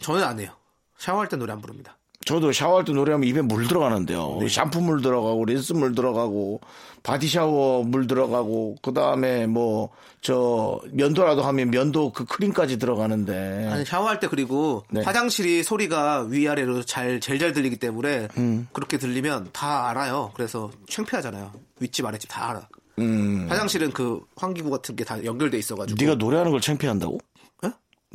저는 0.00 0.22
안 0.24 0.40
해요. 0.40 0.50
샤워할 0.96 1.28
때 1.28 1.36
노래 1.36 1.52
안 1.52 1.60
부릅니다. 1.60 1.98
저도 2.24 2.52
샤워할 2.52 2.84
때 2.84 2.92
노래하면 2.92 3.28
입에 3.28 3.42
물 3.42 3.66
들어가는데요. 3.68 4.38
샴푸 4.48 4.80
물 4.80 5.02
들어가고 5.02 5.44
린스 5.44 5.72
물 5.74 5.94
들어가고 5.94 6.60
바디 7.02 7.28
샤워 7.28 7.82
물 7.82 8.06
들어가고 8.06 8.76
그 8.82 8.92
다음에 8.92 9.46
뭐 9.46 9.90
저 10.22 10.78
면도라도 10.92 11.42
하면 11.42 11.70
면도 11.72 12.12
그 12.12 12.24
크림까지 12.24 12.78
들어가는데 12.78 13.68
아니 13.72 13.84
샤워할 13.84 14.20
때 14.20 14.28
그리고 14.28 14.84
네. 14.88 15.02
화장실이 15.02 15.64
소리가 15.64 16.26
위아래로 16.30 16.84
잘 16.84 17.18
제일 17.18 17.40
잘 17.40 17.52
들리기 17.52 17.76
때문에 17.78 18.28
음. 18.38 18.68
그렇게 18.72 18.98
들리면 18.98 19.48
다 19.52 19.88
알아요. 19.88 20.30
그래서 20.34 20.70
창피하잖아요. 20.88 21.50
윗집 21.80 22.06
아랫집 22.06 22.30
다 22.30 22.50
알아. 22.50 22.68
음. 23.00 23.46
화장실은 23.48 23.90
그 23.90 24.20
환기구 24.36 24.70
같은 24.70 24.94
게 24.94 25.02
다 25.02 25.22
연결돼 25.24 25.58
있어가지고. 25.58 25.96
네가 26.00 26.14
노래하는 26.14 26.52
걸 26.52 26.60
창피한다고? 26.60 27.18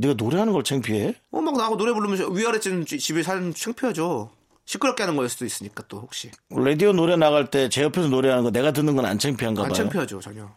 예? 0.03 0.07
네가 0.07 0.13
노래하는 0.17 0.53
걸 0.53 0.63
창피해? 0.63 1.13
어, 1.31 1.41
막 1.41 1.55
나하고 1.57 1.77
노래 1.77 1.93
부르면 1.93 2.35
위아래집 2.35 2.87
집에 2.99 3.23
사는 3.23 3.53
창피하죠. 3.53 4.29
시끄럽게 4.65 5.03
하는 5.03 5.15
거일 5.15 5.29
수도 5.29 5.45
있으니까 5.45 5.83
또 5.87 5.99
혹시 6.01 6.29
라디오 6.49 6.91
노래 6.91 7.15
나갈 7.15 7.49
때 7.49 7.69
제 7.69 7.83
옆에서 7.83 8.09
노래하는 8.09 8.43
거 8.43 8.51
내가 8.51 8.71
듣는 8.71 8.95
건 8.97 9.05
안 9.05 9.17
창피한가 9.17 9.61
안 9.63 9.67
봐요. 9.69 9.73
창피하죠 9.75 10.19
전혀. 10.19 10.49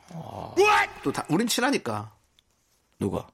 또 1.05 1.13
다, 1.13 1.25
우린 1.29 1.47
친하니까 1.47 2.11
누가? 2.99 3.27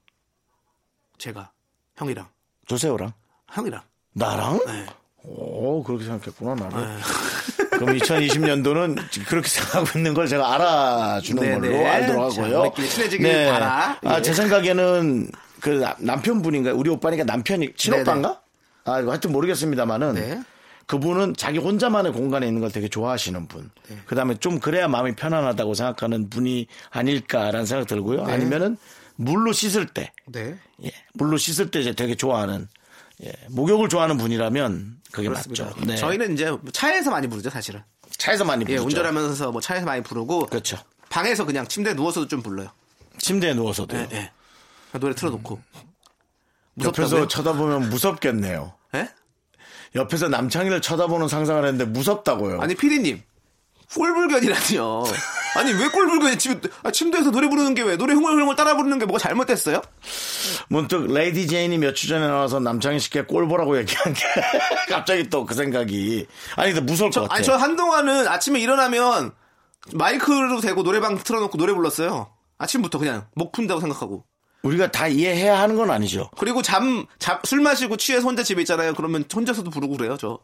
제가 1.17 1.51
형이랑 1.95 2.27
조세호랑? 2.67 3.11
형이랑 3.51 3.81
나랑? 4.13 4.59
네. 4.67 4.85
오 5.23 5.83
그렇게 5.83 6.05
생각했구나 6.05 6.53
나를. 6.55 6.87
그럼 7.71 7.97
2020년도는 7.97 9.25
그렇게 9.27 9.47
생각하고 9.49 9.97
있는 9.97 10.13
걸 10.13 10.27
제가 10.27 10.53
알아주는 10.53 11.41
네네. 11.41 11.59
걸로 11.59 11.87
알도록 11.87 12.33
자, 12.33 12.43
하고요. 12.43 12.73
친해지길 12.87 13.45
바라. 13.49 13.99
아, 14.05 14.17
예. 14.17 14.21
제 14.21 14.33
생각에는 14.33 15.29
그 15.61 15.69
나- 15.69 15.95
남편분인가요? 15.99 16.75
우리 16.75 16.89
오빠니까 16.89 17.23
남편이 17.23 17.73
친오빠인가? 17.75 18.41
아, 18.85 18.99
이거 18.99 19.11
하여튼 19.11 19.31
모르겠습니다만은 19.31 20.13
네. 20.15 20.41
그분은 20.85 21.35
자기 21.35 21.57
혼자만의 21.57 22.13
공간에 22.13 22.47
있는 22.47 22.61
걸 22.61 22.71
되게 22.71 22.87
좋아하시는 22.87 23.47
분. 23.47 23.69
네. 23.89 23.97
그 24.05 24.15
다음에 24.15 24.35
좀 24.35 24.59
그래야 24.59 24.87
마음이 24.87 25.15
편안하다고 25.15 25.73
생각하는 25.73 26.29
분이 26.29 26.67
아닐까라는 26.91 27.65
생각 27.65 27.87
들고요. 27.87 28.23
아니면은 28.23 28.77
물로 29.17 29.51
씻을 29.51 29.87
때, 29.87 30.13
네. 30.27 30.55
예, 30.85 30.91
물로 31.13 31.37
씻을 31.37 31.71
때 31.71 31.81
이제 31.81 31.91
되게 31.93 32.15
좋아하는, 32.15 32.67
예, 33.25 33.33
목욕을 33.49 33.89
좋아하는 33.89 34.17
분이라면 34.17 34.97
그게 35.11 35.27
그렇습니다. 35.27 35.65
맞죠. 35.65 35.85
네. 35.85 35.95
저희는 35.97 36.33
이제 36.35 36.55
차에서 36.71 37.09
많이 37.11 37.27
부르죠 37.27 37.49
사실은. 37.49 37.81
차에서 38.17 38.45
많이 38.45 38.61
예, 38.69 38.77
부르죠. 38.77 38.83
운전하면서 38.85 39.51
뭐 39.51 39.59
차에서 39.59 39.85
많이 39.85 40.01
부르고 40.03 40.45
그렇죠. 40.45 40.77
방에서 41.09 41.45
그냥 41.45 41.67
침대에 41.67 41.93
누워서도 41.95 42.27
좀 42.27 42.41
불러요. 42.43 42.69
침대에 43.17 43.53
누워서도. 43.55 43.97
예, 43.97 44.07
예. 44.13 44.31
노래 44.99 45.13
틀어놓고. 45.15 45.59
옆에서 46.83 47.01
무섭다고요? 47.01 47.27
쳐다보면 47.27 47.89
무섭겠네요. 47.89 48.73
예? 48.95 49.09
옆에서 49.95 50.27
남창희를 50.29 50.81
쳐다보는 50.81 51.27
상상을 51.27 51.63
했는데 51.65 51.85
무섭다고요. 51.85 52.61
아니 52.61 52.75
피디님 52.75 53.21
꼴불견이라니요. 53.95 55.03
아니 55.55 55.71
왜 55.73 55.87
꼴불견이 55.87 56.37
집 56.37 56.61
아, 56.83 56.91
침대에서 56.91 57.31
노래 57.31 57.49
부르는 57.49 57.73
게 57.73 57.81
왜 57.83 57.95
노래 57.97 58.13
흥얼흥얼 58.13 58.55
따라 58.55 58.75
부르는 58.75 58.99
게 58.99 59.05
뭐가 59.05 59.17
잘못됐어요? 59.19 59.81
문득 60.69 61.07
레이디 61.11 61.47
제인이 61.47 61.77
몇 61.77 61.93
주 61.95 62.07
전에 62.07 62.27
나와서 62.27 62.59
남창희 62.59 62.99
씨께 62.99 63.23
꼴 63.23 63.47
보라고 63.47 63.77
얘기한 63.77 64.13
게 64.13 64.23
갑자기 64.89 65.29
또 65.29 65.45
그 65.45 65.55
생각이 65.55 66.27
아니 66.57 66.73
근데 66.73 66.85
무서울 66.91 67.09
것 67.11 67.21
같아. 67.21 67.35
아니 67.35 67.43
저 67.43 67.55
한동안은 67.55 68.27
아침에 68.27 68.59
일어나면 68.59 69.31
마이크로 69.93 70.59
대고 70.61 70.83
노래방 70.83 71.17
틀어놓고 71.17 71.57
노래 71.57 71.73
불렀어요. 71.73 72.29
아침부터 72.59 72.99
그냥 72.99 73.27
목 73.35 73.51
푼다고 73.53 73.79
생각하고. 73.79 74.25
우리가 74.63 74.91
다 74.91 75.07
이해해야 75.07 75.59
하는 75.59 75.75
건 75.75 75.91
아니죠. 75.91 76.29
그리고 76.37 76.61
잠, 76.61 77.05
잠, 77.19 77.39
술 77.43 77.61
마시고 77.61 77.97
취해서 77.97 78.27
혼자 78.27 78.43
집에 78.43 78.61
있잖아요. 78.61 78.93
그러면 78.95 79.23
혼자서도 79.33 79.69
부르고 79.69 79.97
그래요, 79.97 80.17
저. 80.19 80.39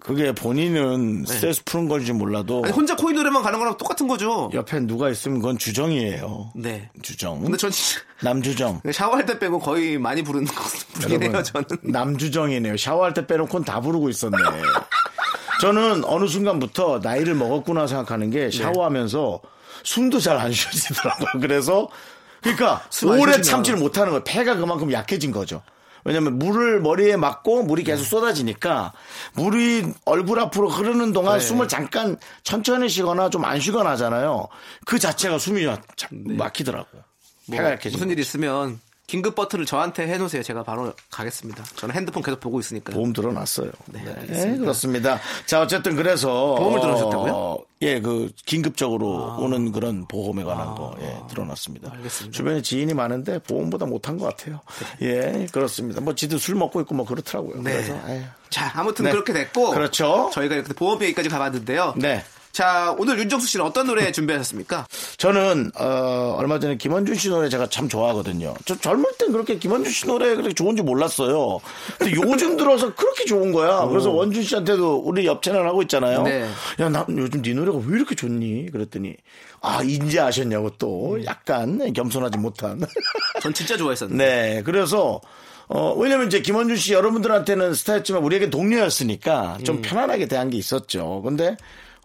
그게 0.00 0.30
본인은 0.32 1.24
스트레스 1.26 1.64
푸는 1.64 1.88
건지 1.88 2.12
몰라도 2.12 2.60
네. 2.62 2.68
아니, 2.68 2.72
혼자 2.76 2.94
코인 2.94 3.16
노래방 3.16 3.42
가는 3.42 3.58
거랑 3.58 3.76
똑같은 3.78 4.06
거죠. 4.06 4.48
옆에 4.54 4.78
누가 4.80 5.10
있으면 5.10 5.38
그건 5.40 5.58
주정이에요. 5.58 6.52
네. 6.54 6.88
주정. 7.02 7.42
근데 7.42 7.56
전 7.56 7.70
진짜 7.72 8.00
남주정. 8.22 8.82
샤워할 8.92 9.26
때 9.26 9.38
빼고 9.40 9.58
거의 9.58 9.98
많이 9.98 10.22
부르는 10.22 10.46
거 10.46 10.62
해요, 11.10 11.42
저는. 11.42 11.66
남주정이네요. 11.82 12.76
샤워할 12.76 13.12
때 13.12 13.26
빼놓고는 13.26 13.64
다 13.64 13.80
부르고 13.80 14.08
있었네. 14.08 14.36
저는 15.60 16.04
어느 16.04 16.26
순간부터 16.28 17.00
나이를 17.02 17.34
먹었구나 17.34 17.88
생각하는 17.88 18.30
게 18.30 18.50
샤워하면서 18.50 19.40
숨도 19.82 20.20
잘 20.20 20.36
안 20.38 20.52
쉬어지더라고요. 20.52 21.40
그래서 21.40 21.88
그러니까 22.42 22.84
숨안 22.90 23.18
오래. 23.20 23.40
참지를 23.40 23.78
못하는 23.78 24.10
거예요. 24.10 24.24
폐가 24.24 24.54
그만큼 24.56 24.92
약해진 24.92 25.32
거죠. 25.32 25.62
왜냐면 26.04 26.38
물을 26.38 26.80
머리에 26.80 27.16
맞고 27.16 27.64
물이 27.64 27.82
계속 27.84 28.04
쏟아지니까 28.04 28.92
물이 29.34 29.92
얼굴 30.04 30.38
앞으로 30.40 30.68
흐르는 30.68 31.12
동안 31.12 31.38
숨을 31.40 31.68
잠깐 31.68 32.16
천천히 32.44 32.88
쉬거나 32.88 33.28
좀 33.30 33.44
안 33.44 33.60
쉬거나 33.60 33.90
하잖아요. 33.90 34.48
그 34.86 34.98
자체가 34.98 35.38
숨이 35.38 35.64
참 35.96 36.08
막히더라고. 36.12 36.88
폐가 37.50 37.62
뭐, 37.62 37.72
약해진 37.72 37.92
무슨 37.98 38.10
일 38.10 38.18
있으면 38.20 38.80
긴급 39.08 39.34
버튼을 39.34 39.64
저한테 39.64 40.06
해놓으세요. 40.06 40.42
제가 40.42 40.62
바로 40.62 40.92
가겠습니다. 41.10 41.64
저는 41.76 41.94
핸드폰 41.94 42.22
계속 42.22 42.40
보고 42.40 42.60
있으니까. 42.60 42.92
보험 42.92 43.14
들어놨어요. 43.14 43.70
네, 43.86 44.00
알겠습니다. 44.06 44.60
그렇습니다. 44.60 45.18
자, 45.46 45.62
어쨌든 45.62 45.96
그래서 45.96 46.54
보험을 46.56 46.80
들어놓으셨다고요? 46.80 47.32
아. 47.32 47.34
어, 47.34 47.58
예, 47.80 48.00
그 48.02 48.30
긴급적으로 48.44 49.38
오는 49.38 49.72
그런 49.72 50.06
보험에 50.06 50.44
관한 50.44 50.74
거 50.74 50.94
예, 51.00 51.18
들어놨습니다. 51.30 51.90
알겠습니다. 51.90 52.36
주변에 52.36 52.60
지인이 52.60 52.92
많은데 52.92 53.38
보험보다 53.38 53.86
못한 53.86 54.18
것 54.18 54.26
같아요. 54.26 54.60
예, 55.00 55.46
그렇습니다. 55.52 56.02
뭐 56.02 56.14
지도 56.14 56.36
술 56.36 56.56
먹고 56.56 56.82
있고 56.82 56.94
뭐 56.94 57.06
그렇더라고요. 57.06 57.62
네. 57.62 57.72
그래서 57.72 57.98
에휴. 58.08 58.24
자, 58.50 58.70
아무튼 58.74 59.06
네. 59.06 59.10
그렇게 59.10 59.32
됐고. 59.32 59.70
그렇죠. 59.70 60.28
저희가 60.34 60.54
이렇게 60.54 60.74
보험 60.74 61.02
얘기까지 61.02 61.30
가봤는데요. 61.30 61.94
네. 61.96 62.22
자, 62.52 62.94
오늘 62.98 63.18
윤정수 63.18 63.46
씨는 63.46 63.64
어떤 63.64 63.86
노래 63.86 64.10
준비하셨습니까? 64.10 64.86
저는 65.16 65.70
어, 65.78 66.34
얼마 66.38 66.58
전에 66.58 66.76
김원준 66.76 67.14
씨 67.14 67.28
노래 67.28 67.48
제가 67.48 67.68
참 67.68 67.88
좋아하거든요. 67.88 68.54
저 68.64 68.76
젊을 68.76 69.04
땐 69.18 69.32
그렇게 69.32 69.58
김원준 69.58 69.92
씨 69.92 70.06
노래 70.06 70.34
그렇게 70.34 70.52
좋은지 70.54 70.82
몰랐어요. 70.82 71.60
근데 71.98 72.14
요즘 72.14 72.56
들어서 72.56 72.94
그렇게 72.94 73.24
좋은 73.24 73.52
거야. 73.52 73.86
그래서 73.86 74.10
원준 74.10 74.42
씨한테도 74.42 74.98
우리 74.98 75.26
옆 75.26 75.42
채널 75.42 75.68
하고 75.68 75.82
있잖아요. 75.82 76.22
네. 76.22 76.48
야, 76.80 76.88
나 76.88 77.06
요즘 77.10 77.42
네 77.42 77.54
노래가 77.54 77.78
왜 77.78 77.96
이렇게 77.96 78.14
좋니? 78.14 78.70
그랬더니 78.70 79.14
아, 79.60 79.82
이제 79.82 80.20
아셨냐고 80.20 80.70
또 80.78 81.18
약간 81.24 81.92
겸손하지 81.92 82.38
못한. 82.38 82.80
전 83.42 83.54
진짜 83.54 83.76
좋아했었는데. 83.76 84.24
네. 84.24 84.62
그래서 84.62 85.20
어, 85.68 85.92
왜냐면 85.94 86.26
이제 86.26 86.40
김원준 86.40 86.76
씨 86.76 86.94
여러분들한테는 86.94 87.74
스타였지만 87.74 88.22
우리에게 88.22 88.48
동료였으니까 88.50 89.58
좀 89.64 89.82
편안하게 89.82 90.26
대한 90.26 90.48
게 90.48 90.56
있었죠. 90.56 91.20
근데, 91.22 91.56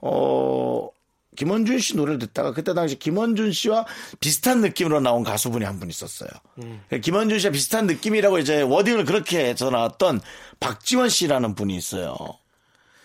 어, 0.06 0.90
김원준 1.36 1.80
씨 1.80 1.96
노래를 1.96 2.20
듣다가 2.20 2.52
그때 2.54 2.74
당시 2.74 3.00
김원준 3.00 3.54
씨와 3.54 3.86
비슷한 4.20 4.62
느낌으로 4.62 5.00
나온 5.00 5.24
가수분이 5.24 5.66
한 5.66 5.80
분 5.80 5.90
있었어요. 5.90 6.30
김원준 7.02 7.40
씨와 7.40 7.52
비슷한 7.52 7.88
느낌이라고 7.88 8.38
이제 8.38 8.62
워딩을 8.62 9.06
그렇게 9.06 9.46
해서 9.46 9.70
나왔던 9.70 10.22
박지원 10.60 11.10
씨라는 11.10 11.56
분이 11.56 11.76
있어요. 11.76 12.16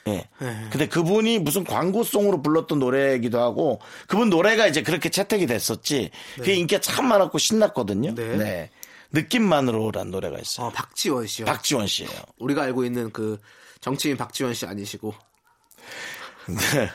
예. 0.09 0.29
근데 0.71 0.89
그분이 0.89 1.39
무슨 1.39 1.65
광고송으로 1.65 2.43
불렀던 2.43 2.79
노래이기도 2.79 3.41
하고 3.41 3.81
그분 4.07 4.29
노래가 4.31 4.67
이제 4.67 4.83
그렇게 4.83 5.09
채택이 5.11 5.47
됐었지. 5.47 6.11
그게 6.37 6.55
인기가 6.55 6.81
참 6.81 7.07
많았고 7.09 7.39
신났거든요. 7.39 8.15
네. 8.15 8.37
네. 8.37 8.71
느낌만으로란 9.13 10.11
노래가 10.11 10.39
있어요. 10.39 10.67
어, 10.67 10.71
박지원 10.71 11.27
씨요. 11.27 11.47
박지원 11.47 11.87
씨예요. 11.87 12.11
우리가 12.39 12.63
알고 12.63 12.85
있는 12.85 13.11
그 13.11 13.39
정치인 13.81 14.17
박지원 14.17 14.53
씨 14.55 14.67
아니시고 14.67 15.15
네. 16.57 16.89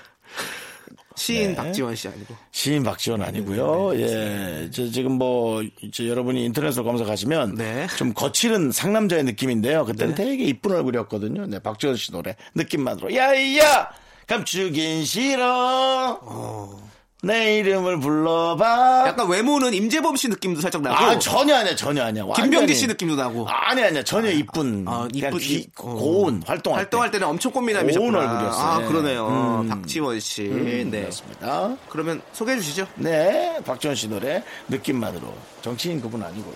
시인 1.16 1.50
네. 1.52 1.56
박지원 1.56 1.96
씨 1.96 2.08
아니고 2.08 2.36
시인 2.52 2.84
박지원 2.84 3.22
아니고요. 3.22 4.00
예. 4.00 4.70
저 4.72 4.88
지금 4.90 5.14
뭐 5.14 5.64
이제 5.82 6.08
여러분이 6.08 6.44
인터넷으로 6.46 6.84
검색하시면 6.84 7.56
네. 7.56 7.88
좀 7.98 8.14
거칠은 8.14 8.72
상남자의 8.72 9.24
느낌인데요. 9.24 9.86
그때는 9.86 10.16
되게 10.16 10.44
이쁜 10.46 10.72
얼굴이었거든요. 10.72 11.46
네, 11.46 11.60
박지원 11.60 11.96
씨 11.98 12.12
노래 12.12 12.36
느낌만으로 12.56 13.14
야이야 13.14 13.92
감추긴 14.28 15.06
싫어. 15.06 16.20
어. 16.22 16.93
내 17.26 17.60
이름을 17.60 18.02
불러봐. 18.02 19.06
약간 19.08 19.30
외모는 19.30 19.74
임재범 19.74 20.18
씨 20.18 20.28
느낌도 20.28 20.60
살짝 20.60 20.82
나고 20.82 20.96
아 20.96 21.18
전혀 21.20 21.56
아니야 21.56 21.74
전혀 21.74 22.04
아니야. 22.04 22.26
김병기. 22.36 22.76
씨 22.76 22.86
느낌도 22.86 23.16
나고 23.16 23.48
아니 23.48 23.82
아니야 23.82 24.04
전혀 24.04 24.30
이쁜. 24.30 24.84
아, 24.86 25.08
그냥 25.10 25.32
이쁜- 25.32 25.40
귀- 25.40 25.68
어. 25.78 25.94
고운 25.94 26.44
활동할, 26.46 26.80
활동할 26.82 27.12
때. 27.12 27.14
때는 27.20 27.28
엄청 27.30 27.54
꽃미남이셨구나. 27.54 28.12
고운 28.20 28.30
얼굴이었어요. 28.30 28.66
아 28.68 28.80
네. 28.80 28.86
그러네요. 28.88 29.28
음. 29.64 29.70
박지원 29.70 30.20
씨. 30.20 30.44
네. 30.44 31.00
그렇습니다. 31.02 31.78
그러면 31.88 32.22
소개해 32.34 32.60
주시죠. 32.60 32.88
네, 32.96 33.58
박지원 33.66 33.96
씨 33.96 34.10
노래 34.10 34.44
느낌만으로 34.68 35.34
정치인 35.62 36.02
그분 36.02 36.22
아니고요. 36.22 36.54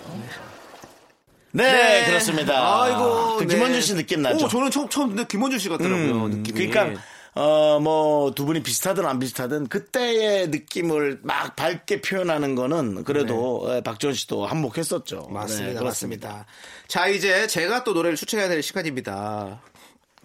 네, 1.52 2.04
그렇습니다. 2.06 2.82
아이고. 2.82 3.36
그 3.38 3.44
네. 3.44 3.54
김원준 3.54 3.80
씨 3.80 3.94
느낌 3.94 4.20
나죠. 4.20 4.44
오, 4.44 4.48
저는 4.48 4.70
처음 4.70 4.86
처음 4.90 5.08
듣는데 5.08 5.28
김원준 5.28 5.58
씨 5.58 5.70
같더라고요. 5.70 6.24
음, 6.26 6.30
느낌이. 6.30 6.68
그러니까 6.68 7.00
어 7.38 7.78
뭐 7.80 8.32
두 8.34 8.44
분이 8.44 8.62
비슷하든 8.62 9.06
안 9.06 9.18
비슷하든 9.18 9.68
그때의 9.68 10.48
느낌을 10.48 11.20
막 11.22 11.54
밝게 11.56 12.00
표현하는 12.00 12.54
거는 12.54 13.04
그래도 13.04 13.64
예, 13.70 13.80
박지원 13.80 14.14
씨도 14.14 14.44
한몫했었죠. 14.46 15.26
네. 15.28 15.32
맞습니다. 15.32 15.78
네. 15.80 15.84
맞습니다. 15.84 16.46
자, 16.88 17.06
이제 17.06 17.46
제가 17.46 17.84
또 17.84 17.92
노래를 17.92 18.16
추천해야 18.16 18.48
될 18.48 18.62
시간입니다. 18.62 19.60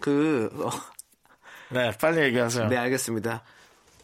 그, 0.00 0.50
어, 0.60 0.70
네, 1.70 1.92
빨리 2.00 2.22
얘기하세요. 2.22 2.68
네, 2.68 2.76
알겠습니다. 2.76 3.42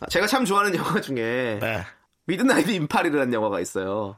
아, 0.00 0.06
제가 0.06 0.26
참 0.26 0.44
좋아하는 0.44 0.74
영화 0.76 1.00
중에 1.00 1.58
네. 1.60 1.82
Midnight 2.26 2.70
in 2.70 2.81
파리라는 2.81 3.32
영화가 3.32 3.60
있어요. 3.60 4.16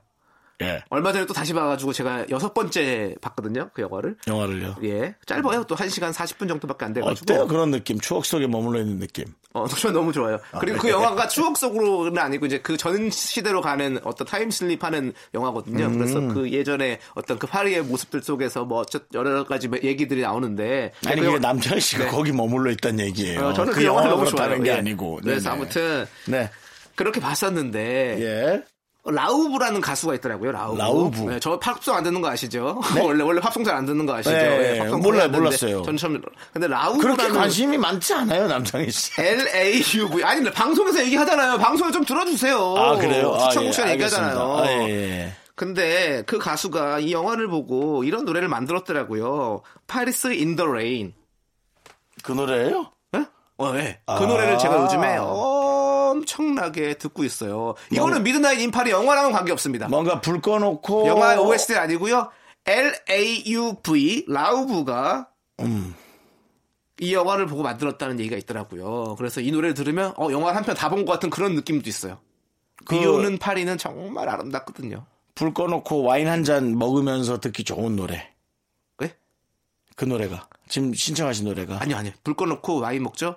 예. 0.62 0.82
얼마 0.90 1.12
전에 1.12 1.26
또 1.26 1.34
다시 1.34 1.52
봐가지고 1.52 1.92
제가 1.92 2.26
여섯 2.30 2.54
번째 2.54 3.14
봤거든요. 3.20 3.70
그 3.74 3.82
영화를. 3.82 4.16
영화를요. 4.26 4.76
예. 4.84 5.14
짧아요. 5.26 5.64
또 5.64 5.74
1시간 5.76 6.12
40분 6.12 6.48
정도밖에 6.48 6.84
안 6.84 6.92
돼가지고. 6.92 7.24
어때요? 7.34 7.46
그런 7.46 7.70
느낌. 7.70 7.98
추억 8.00 8.24
속에 8.24 8.46
머물러 8.46 8.80
있는 8.80 8.98
느낌. 8.98 9.24
어, 9.54 9.66
저 9.68 9.90
너무 9.90 10.12
좋아요. 10.12 10.38
그리고 10.60 10.78
그 10.78 10.88
영화가 10.90 11.28
추억 11.28 11.56
속으로는 11.58 12.16
아니고 12.18 12.46
이제 12.46 12.58
그 12.60 12.76
전 12.76 13.10
시대로 13.10 13.60
가는 13.60 13.98
어떤 14.02 14.26
time 14.26 14.54
slip 14.54 14.82
하는 14.82 15.12
영화거든요. 15.34 15.84
음. 15.86 15.98
그래서 15.98 16.20
그 16.20 16.50
예전에 16.50 16.98
어떤 17.14 17.38
그 17.38 17.46
파리의 17.46 17.82
모습들 17.82 18.22
속에서 18.22 18.64
뭐 18.64 18.80
어쩌- 18.80 19.00
여러 19.14 19.44
가지 19.44 19.68
얘기들이 19.82 20.22
나오는데. 20.22 20.92
아니 21.06 21.16
그 21.16 21.20
이게 21.20 21.26
영화- 21.26 21.38
남철 21.38 21.80
씨가 21.80 22.04
네. 22.04 22.10
거기 22.10 22.32
머물러 22.32 22.70
있다는 22.72 23.04
얘기예요. 23.06 23.40
어, 23.48 23.52
저는 23.52 23.72
그, 23.72 23.84
영화를 23.84 24.10
너무. 24.10 24.30
다른 24.32 24.62
게 24.62 24.70
예. 24.70 24.74
아니고. 24.76 25.20
그래서 25.22 25.50
네네. 25.50 25.62
아무튼 25.62 26.06
네. 26.26 26.50
그렇게 26.96 27.20
봤었는데 27.20 28.16
예. 28.20 28.62
라우브라는 29.04 29.80
가수가 29.80 30.14
있더라고요. 30.14 30.52
라우브. 30.52 30.78
라우브. 30.78 31.18
네, 31.30 31.40
저 31.40 31.58
팝송 31.58 31.94
안 31.96 32.04
듣는 32.04 32.20
거 32.20 32.28
아시죠? 32.28 32.80
원래 33.02 33.24
원래 33.24 33.40
팝송 33.40 33.64
잘 33.64 33.74
안 33.74 33.84
듣는 33.84 34.06
거 34.06 34.14
아시죠? 34.14 34.30
네, 34.36 34.74
예, 34.74 34.78
팝송 34.78 35.00
몰라요, 35.00 35.28
몰랐어요. 35.28 35.82
전 35.82 35.96
처음 35.96 36.12
근데 36.52 36.68
그렇게 36.68 36.68
라우브라는 36.68 37.32
관심이 37.32 37.76
많지 37.78 38.14
않아요, 38.14 38.46
남창희 38.46 38.90
씨. 38.90 39.10
L 39.20 39.48
A 39.48 39.82
U 39.96 40.08
V 40.08 40.22
아니 40.22 40.48
방송에서 40.50 41.00
얘기하잖아요. 41.04 41.58
방송에 41.58 41.90
좀 41.90 42.04
들어주세요. 42.04 42.74
아, 42.76 42.96
그래요? 42.96 43.34
아, 43.34 43.48
추천곡 43.48 43.68
예, 43.68 43.72
시간 43.72 43.90
얘기하잖아요. 43.90 44.38
알겠습니다. 44.58 44.72
아, 44.72 44.88
예, 44.88 44.90
예. 44.90 45.32
근데 45.56 46.22
그 46.26 46.38
가수가 46.38 47.00
이 47.00 47.12
영화를 47.12 47.48
보고 47.48 48.04
이런 48.04 48.24
노래를 48.24 48.48
만들었더라고요. 48.48 49.62
Paris 49.88 50.28
in 50.34 50.54
the 50.56 50.66
Rain. 50.66 51.12
그 52.22 52.30
노래예요? 52.32 52.90
예? 53.16 53.26
어, 53.58 53.72
예. 53.76 54.00
그 54.06 54.12
아. 54.12 54.20
노래를 54.20 54.58
제가 54.58 54.82
요즘에 54.84 55.16
엄청나게 56.36 56.94
듣고 56.94 57.24
있어요. 57.24 57.74
이거는 57.90 58.22
Midnight 58.22 58.60
in 58.60 58.70
파리 58.70 58.90
영화랑은 58.90 59.32
관계없습니다. 59.32 59.88
뭔가 59.88 60.20
불 60.20 60.40
꺼놓고. 60.40 61.06
영화 61.06 61.38
OST 61.40 61.74
아니고요. 61.76 62.30
L 62.64 62.94
A 63.10 63.44
U 63.52 63.74
V 63.82 64.24
라우브가 64.28 65.28
음. 65.60 65.94
이 67.00 67.12
영화를 67.14 67.46
보고 67.46 67.62
만들었다는 67.62 68.20
얘기가 68.20 68.36
있더라고요. 68.36 69.16
그래서 69.16 69.40
이 69.40 69.50
노래를 69.50 69.74
들으면 69.74 70.12
어, 70.16 70.28
영화 70.30 70.54
한 70.54 70.62
편 70.64 70.74
다 70.76 70.88
본 70.88 71.04
것 71.04 71.12
같은 71.12 71.30
그런 71.30 71.54
느낌도 71.54 71.88
있어요. 71.88 72.18
그- 72.84 72.98
비 72.98 73.04
오는 73.06 73.38
파리는 73.38 73.76
정말 73.78 74.28
아름답거든요. 74.28 75.04
불 75.34 75.52
꺼놓고 75.54 76.02
와인 76.02 76.28
한 76.28 76.44
잔 76.44 76.76
먹으면서 76.78 77.40
듣기 77.40 77.64
좋은 77.64 77.96
노래. 77.96 78.32
네? 78.98 79.16
그 79.96 80.04
노래가. 80.04 80.48
지금 80.68 80.94
신청하신 80.94 81.46
노래가. 81.46 81.78
아니요, 81.80 81.96
아니요. 81.96 82.12
불 82.22 82.34
꺼놓고 82.34 82.80
와인 82.80 83.02
먹죠? 83.02 83.36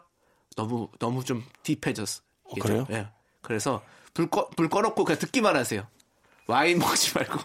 너무, 0.56 0.90
너무 1.00 1.24
좀 1.24 1.44
딥해졌어. 1.64 2.22
좀, 2.50 2.60
그래요? 2.60 2.88
예. 2.92 3.08
그래서 3.42 3.82
불 4.14 4.30
꺼, 4.30 4.50
불 4.56 4.70
꺼놓고 4.70 5.04
그냥 5.04 5.20
듣기만 5.20 5.56
하세요. 5.56 5.84
와인 6.48 6.80
먹지 6.80 7.14
말고. 7.16 7.40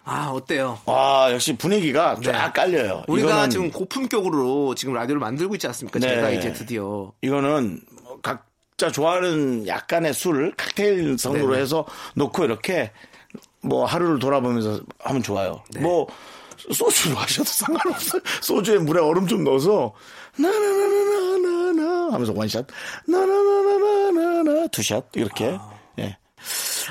아, 0.07 0.29
어때요? 0.29 0.79
와, 0.85 1.33
역시 1.33 1.57
분위기가 1.57 2.17
쫙 2.23 2.53
깔려요. 2.53 2.97
네. 2.97 3.05
우리가 3.09 3.31
이거는, 3.31 3.51
지금 3.51 3.71
고품격으로 3.71 4.75
지금 4.75 4.93
라디오를 4.93 5.19
만들고 5.19 5.55
있지 5.55 5.67
않습니까? 5.67 5.99
네. 5.99 6.09
제가 6.09 6.31
이제 6.31 6.53
드디어. 6.53 7.13
이거는 7.23 7.81
각자 8.23 8.91
좋아하는 8.93 9.67
약간의 9.67 10.13
술, 10.13 10.53
칵테일 10.57 11.17
성으로 11.19 11.53
네네. 11.53 11.63
해서 11.63 11.87
놓고 12.17 12.45
이렇게 12.45 12.93
뭐 13.63 13.87
하루를 13.87 14.19
돌아보면서 14.19 14.83
하면 15.01 15.23
좋아요. 15.23 15.65
네. 15.71 15.81
뭐 15.81 16.07
소주로 16.71 17.17
하셔도 17.17 17.49
상관없어요. 17.49 18.21
소주에 18.43 18.79
물에 18.79 19.01
얼음 19.01 19.27
좀 19.27 19.43
넣어서 19.43 19.95
나나나나나나 20.37 21.54
하면서 22.15 22.33
원샷 22.35 22.67
나나나나나나 23.07 24.67
투샷 24.69 25.09
이렇게 25.15 25.57
아. 25.59 25.71
예. 25.99 26.17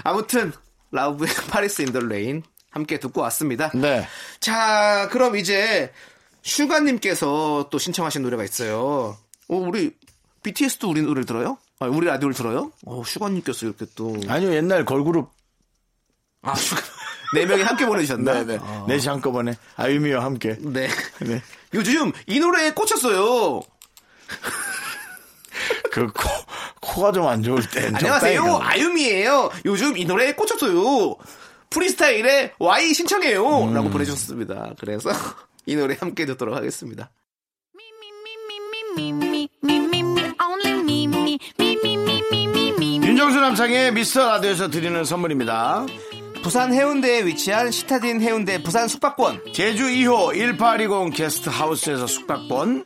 아무튼, 0.04 0.52
라우브의 0.92 1.30
Paris 1.50 1.82
in 1.82 1.89
the 1.89 2.00
Rain 2.02 2.44
함께 2.70 3.00
듣고 3.00 3.22
왔습니다. 3.22 3.72
네. 3.74 4.08
자, 4.40 5.08
그럼 5.12 5.36
이제 5.36 5.92
슈가님께서 6.42 7.68
또 7.72 7.78
신청하신 7.80 8.22
노래가 8.24 8.44
있어요. 8.44 9.18
어, 9.48 9.56
우리 9.56 9.92
BTS도 10.44 10.90
우리 10.90 11.02
노래를 11.02 11.26
들어요? 11.26 11.58
아, 11.80 11.86
우리 11.88 12.06
라디오를 12.08 12.36
들어요? 12.36 12.72
어, 12.86 13.04
슈가님께서 13.06 13.66
이렇게 13.66 13.86
또. 13.96 14.16
아니요 14.28 14.54
옛날 14.54 14.86
걸그룹 14.86 15.32
아, 16.42 16.56
슈가. 16.56 16.82
네 17.34 17.46
명이 17.46 17.64
함께 17.64 17.86
보내주셨나? 17.86 18.34
네네 18.44 18.58
어. 18.62 18.86
넷이 18.88 19.08
한꺼번에 19.08 19.56
아유미와 19.76 20.24
함께 20.24 20.56
네. 20.60 20.88
네. 21.22 21.42
요즘 21.74 22.12
이 22.28 22.40
노래에 22.40 22.72
꽂혔어요. 22.74 23.62
그 25.94 26.08
코, 26.08 26.28
코가 26.82 27.12
좀 27.12 27.28
안 27.28 27.44
좋을 27.44 27.62
때. 27.70 27.86
안녕하세요. 27.94 28.60
아유미예요. 28.64 29.52
요즘 29.66 29.96
이 29.96 30.06
노래에 30.06 30.34
꽂혔어요. 30.34 31.16
프리스타일의 31.70 32.54
Y 32.58 32.94
신청해요. 32.96 33.66
음. 33.66 33.74
라고 33.76 33.90
보내주셨습니다. 33.92 34.74
그래서 34.80 35.12
이 35.68 35.76
노래 35.76 35.96
함께 36.00 36.26
듣도록 36.26 36.56
하겠습니다. 36.56 37.12
윤정수 43.04 43.40
남창의 43.40 43.94
미스터 43.94 44.26
라디오에서 44.28 44.70
드리는 44.70 45.04
선물입니다. 45.06 45.86
부산 46.42 46.74
해운대에 46.74 47.26
위치한 47.26 47.72
시타딘 47.72 48.20
해운대 48.22 48.62
부산 48.64 48.88
숙박권. 48.88 49.54
제주 49.54 49.86
2호 49.86 50.36
1820 50.36 51.14
게스트 51.16 51.50
하우스에서 51.50 52.08
숙박권. 52.08 52.86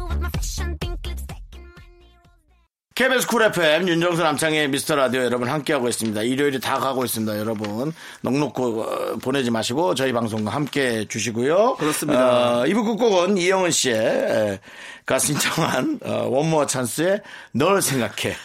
KBS 2.93 3.25
Cool 3.27 3.41
FM 3.43 3.87
윤정수 3.87 4.21
남창희의 4.21 4.67
미스터 4.69 4.95
라디오 4.95 5.23
여러분 5.23 5.49
함께하고 5.49 5.87
있습니다. 5.87 6.21
일요일이 6.23 6.59
다 6.59 6.77
가고 6.77 7.03
있습니다. 7.05 7.39
여러분 7.39 7.93
넋 8.21 8.51
놓고 8.51 8.81
어, 8.83 9.15
보내지 9.17 9.49
마시고 9.49 9.95
저희 9.95 10.11
방송과 10.13 10.51
함께 10.51 11.07
주시고요. 11.07 11.75
그렇습니다. 11.77 12.59
어, 12.59 12.67
이부 12.67 12.83
끝곡은 12.83 13.37
이영은 13.37 13.71
씨의 13.71 13.95
에, 13.97 14.59
가 15.05 15.17
신청한 15.17 15.99
어, 16.03 16.27
One 16.29 16.45
More 16.45 16.67
Chance의 16.67 17.21
널 17.53 17.81
생각해. 17.81 18.35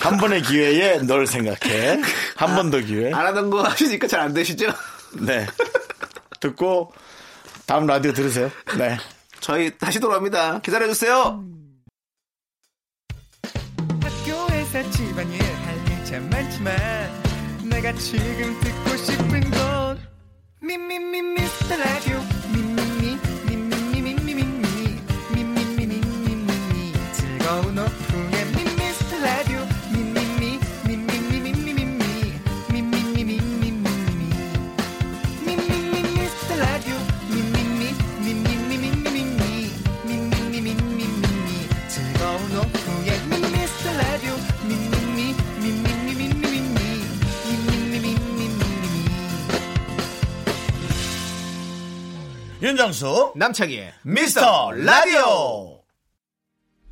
한 0.00 0.16
번의 0.16 0.42
기회에 0.42 0.98
널 1.02 1.26
생각해. 1.26 2.00
한 2.34 2.56
번 2.56 2.70
더 2.70 2.78
기회. 2.80 3.12
안 3.12 3.26
하던 3.26 3.50
거 3.50 3.62
하시니까 3.62 4.08
잘 4.08 4.20
안 4.20 4.32
되시죠? 4.32 4.66
네. 5.20 5.46
듣고 6.40 6.92
다음 7.66 7.86
라디오 7.86 8.12
들으세요. 8.12 8.50
네. 8.78 8.96
저희 9.42 9.76
다시 9.76 9.98
돌아옵니다. 9.98 10.60
기다려주세요. 10.60 11.44
학교에서 14.00 14.90
집안일 14.92 15.42
할일참 15.42 16.30
많지만 16.30 16.72
내가 17.68 17.92
지금 17.94 18.58
듣고 18.60 18.96
싶은 18.96 19.50
건 19.50 19.98
미미미 20.60 21.22
미스터 21.22 21.76
라디오 21.76 22.20
윤정수 52.62 53.32
남창희의 53.34 53.92
미스터 54.04 54.70
라디오. 54.70 55.80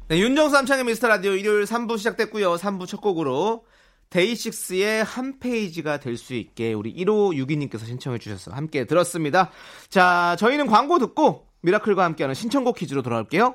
네, 0.08 0.18
윤정수 0.18 0.52
남창희의 0.52 0.82
미스터 0.82 1.06
라디오 1.06 1.30
일요일 1.30 1.62
3부 1.62 1.96
시작됐고요. 1.96 2.56
3부 2.56 2.88
첫 2.88 3.00
곡으로 3.00 3.64
데이식스의 4.10 5.04
한 5.04 5.38
페이지가 5.38 6.00
될 6.00 6.16
수 6.16 6.34
있게 6.34 6.72
우리 6.72 6.92
1562님께서 6.96 7.86
신청해 7.86 8.18
주셔서 8.18 8.50
함께 8.50 8.84
들었습니다. 8.84 9.52
자, 9.88 10.34
저희는 10.40 10.66
광고 10.66 10.98
듣고 10.98 11.46
미라클과 11.60 12.02
함께하는 12.02 12.34
신청곡 12.34 12.74
퀴즈로 12.74 13.02
돌아올게요. 13.02 13.54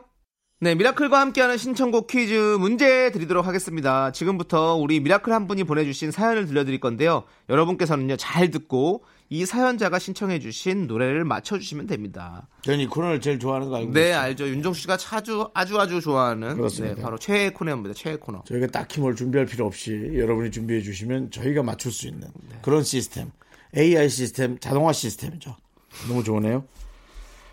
네, 0.62 0.74
미라클과 0.74 1.20
함께하는 1.20 1.58
신청곡 1.58 2.08
퀴즈 2.08 2.34
문제 2.34 3.12
드리도록 3.12 3.46
하겠습니다. 3.46 4.14
지금부터 4.14 4.76
우리 4.76 5.02
미라클 5.02 5.34
한 5.34 5.48
분이 5.48 5.66
보내주신 5.66 6.12
사연을 6.12 6.46
들려드릴 6.46 6.80
건데요. 6.80 7.26
여러분께서는요, 7.50 8.16
잘 8.16 8.52
듣고 8.52 9.04
이 9.30 9.46
사연자가 9.46 9.98
신청해주신 9.98 10.88
노래를 10.88 11.26
맞춰주시면 11.26 11.88
됩니다. 11.88 12.48
저는 12.62 12.80
이 12.80 12.88
코너를 12.88 13.22
제일 13.22 13.40
좋아하는 13.40 13.70
거 13.70 13.78
알고 13.78 13.92
네, 13.92 14.10
있어요. 14.10 14.20
알죠. 14.20 14.48
윤정수 14.48 14.82
씨가 14.82 14.98
아주 15.12 15.50
아주 15.54 15.80
아주 15.80 16.00
좋아하는 16.00 16.56
그렇습니다. 16.56 16.96
네, 16.96 17.02
바로 17.02 17.18
최애 17.18 17.50
코너입니다. 17.52 17.96
최애 17.96 18.18
코너. 18.18 18.44
저희가 18.46 18.68
딱히 18.68 19.00
뭘 19.00 19.16
준비할 19.16 19.48
필요 19.48 19.66
없이 19.66 19.92
여러분이 20.14 20.52
준비해 20.52 20.82
주시면 20.82 21.32
저희가 21.32 21.64
맞출 21.64 21.92
수 21.92 22.08
있는 22.08 22.28
그런 22.62 22.84
시스템. 22.84 23.32
AI 23.76 24.10
시스템, 24.10 24.58
자동화 24.60 24.94
시스템이죠. 24.94 25.56
너무 26.08 26.24
좋으네요. 26.24 26.64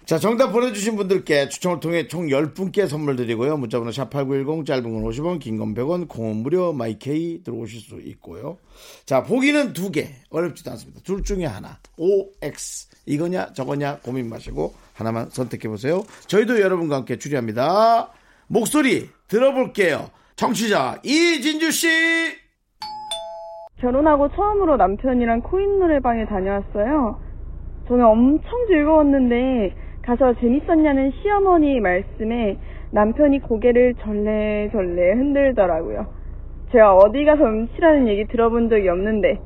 자, 0.05 0.19
정답 0.19 0.51
보내주신 0.51 0.97
분들께 0.97 1.49
추첨을 1.49 1.81
통해 1.81 2.09
총 2.09 2.27
10분께 2.27 2.89
선물 2.89 3.15
드리고요. 3.17 3.57
문자번호 3.57 3.93
샵8910, 3.93 4.67
짧은 4.67 4.83
건 4.83 5.05
50원, 5.05 5.39
긴 5.39 5.59
건 5.59 5.75
100원, 5.75 6.09
공은 6.09 6.37
무료, 6.39 6.73
마이케이 6.73 7.43
들어오실 7.43 7.81
수 7.81 8.01
있고요. 8.01 8.59
자, 9.07 9.23
보기는 9.23 9.73
두 9.73 9.91
개. 9.93 10.09
어렵지도 10.31 10.71
않습니다. 10.73 11.01
둘 11.05 11.23
중에 11.23 11.47
하나. 11.47 11.79
OX. 11.97 12.89
이거냐, 13.07 13.53
저거냐 13.53 13.99
고민 14.03 14.29
마시고 14.29 14.75
하나만 14.95 15.31
선택해 15.31 15.69
보세요. 15.69 16.03
저희도 16.27 16.61
여러분과 16.61 16.97
함께 16.97 17.17
추리합니다. 17.17 18.11
목소리 18.49 19.09
들어볼게요. 19.29 20.11
정치자 20.37 21.01
이진주 21.05 21.71
씨. 21.71 21.89
결혼하고 23.81 24.29
처음으로 24.35 24.77
남편이랑 24.77 25.43
코인 25.43 25.79
노래방에 25.79 26.27
다녀왔어요. 26.27 27.21
저는 27.89 28.05
엄청 28.05 28.51
즐거웠는데 28.69 29.75
가서 30.05 30.35
재밌었냐는 30.41 31.13
시어머니 31.23 31.79
말씀에 31.81 32.59
남편이 32.91 33.41
고개를 33.41 33.95
절레절레 34.03 35.13
흔들더라고요. 35.15 36.07
제가 36.73 36.95
어디 36.97 37.25
가서 37.25 37.45
음치라는 37.45 38.09
얘기 38.09 38.27
들어본 38.27 38.69
적이 38.69 38.89
없는데 38.89 39.41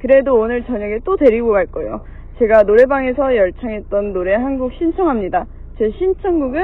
그래도 0.00 0.34
오늘 0.38 0.64
저녁에 0.64 0.98
또 1.04 1.16
데리고 1.16 1.52
갈 1.52 1.66
거예요. 1.66 2.04
제가 2.38 2.62
노래방에서 2.64 3.34
열창했던 3.36 4.12
노래 4.12 4.34
한 4.34 4.58
곡 4.58 4.72
신청합니다. 4.78 5.46
제 5.78 5.90
신청곡은 5.98 6.60